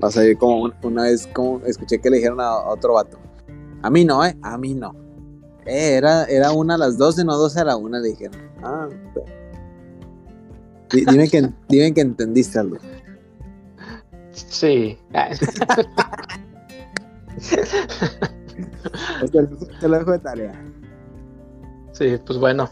[0.00, 3.16] Vas a ir como un- una vez, como escuché que le dijeron a otro vato.
[3.82, 4.36] A mí no, ¿eh?
[4.42, 4.94] A mí no.
[5.66, 8.36] Eh, era, era una a las 12, no 12 a la una, le dijeron.
[8.62, 8.88] Ah,
[10.92, 12.76] dime, que, dime que entendiste algo.
[14.32, 14.98] Sí.
[19.30, 19.48] Te lo-
[19.80, 20.52] te lo dejo de tarea.
[21.92, 22.68] Sí, pues bueno.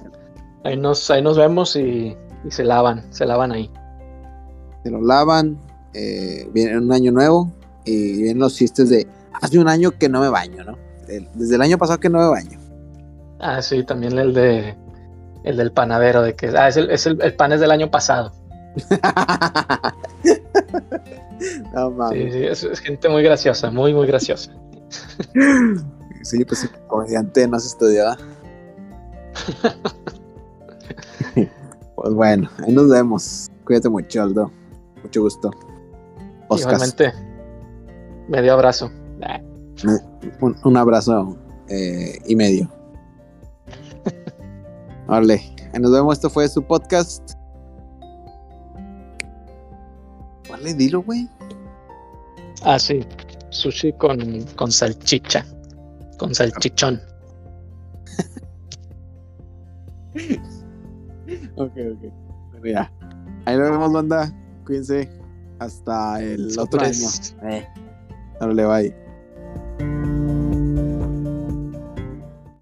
[0.64, 3.70] Ahí nos, ahí nos vemos y, y se lavan, se lavan ahí.
[4.84, 5.58] Se lo lavan,
[5.94, 7.50] eh, viene un año nuevo
[7.84, 9.06] y vienen los chistes de
[9.40, 10.76] hace un año que no me baño, ¿no?
[11.10, 12.58] El- Desde el año pasado que no me baño.
[13.40, 14.76] Ah, sí, también el de
[15.44, 17.90] el del panadero, de que ah, es el, es el, el pan es del año
[17.90, 18.32] pasado.
[21.72, 22.32] no Sí, mames.
[22.32, 24.52] sí, es, es gente muy graciosa, muy, muy graciosa.
[26.22, 28.04] Sí, pues sí, comediante no se estudió.
[28.04, 28.18] ¿verdad?
[31.96, 33.50] pues bueno, ahí nos vemos.
[33.64, 34.52] Cuídate mucho, Aldo.
[35.02, 35.50] Mucho gusto.
[36.48, 37.12] Oscar, Igualmente,
[38.28, 38.90] medio abrazo.
[40.40, 41.36] Un, un abrazo
[41.68, 42.68] eh, y medio.
[45.06, 45.40] Vale,
[45.78, 46.14] nos vemos.
[46.14, 47.32] Esto fue su podcast.
[50.48, 51.28] Vale, dilo, güey.
[52.62, 53.00] Ah, sí,
[53.50, 55.44] sushi con, con salchicha,
[56.18, 57.00] con salchichón.
[61.54, 62.12] Ok, ok.
[62.50, 62.92] Bueno, ya.
[63.44, 64.32] Ahí nos vemos, banda.
[64.64, 65.08] Cuídense.
[65.60, 67.08] Hasta el otro año.
[67.44, 67.66] Eh.
[68.40, 69.09] Dale, bye.
[69.80, 70.19] thank you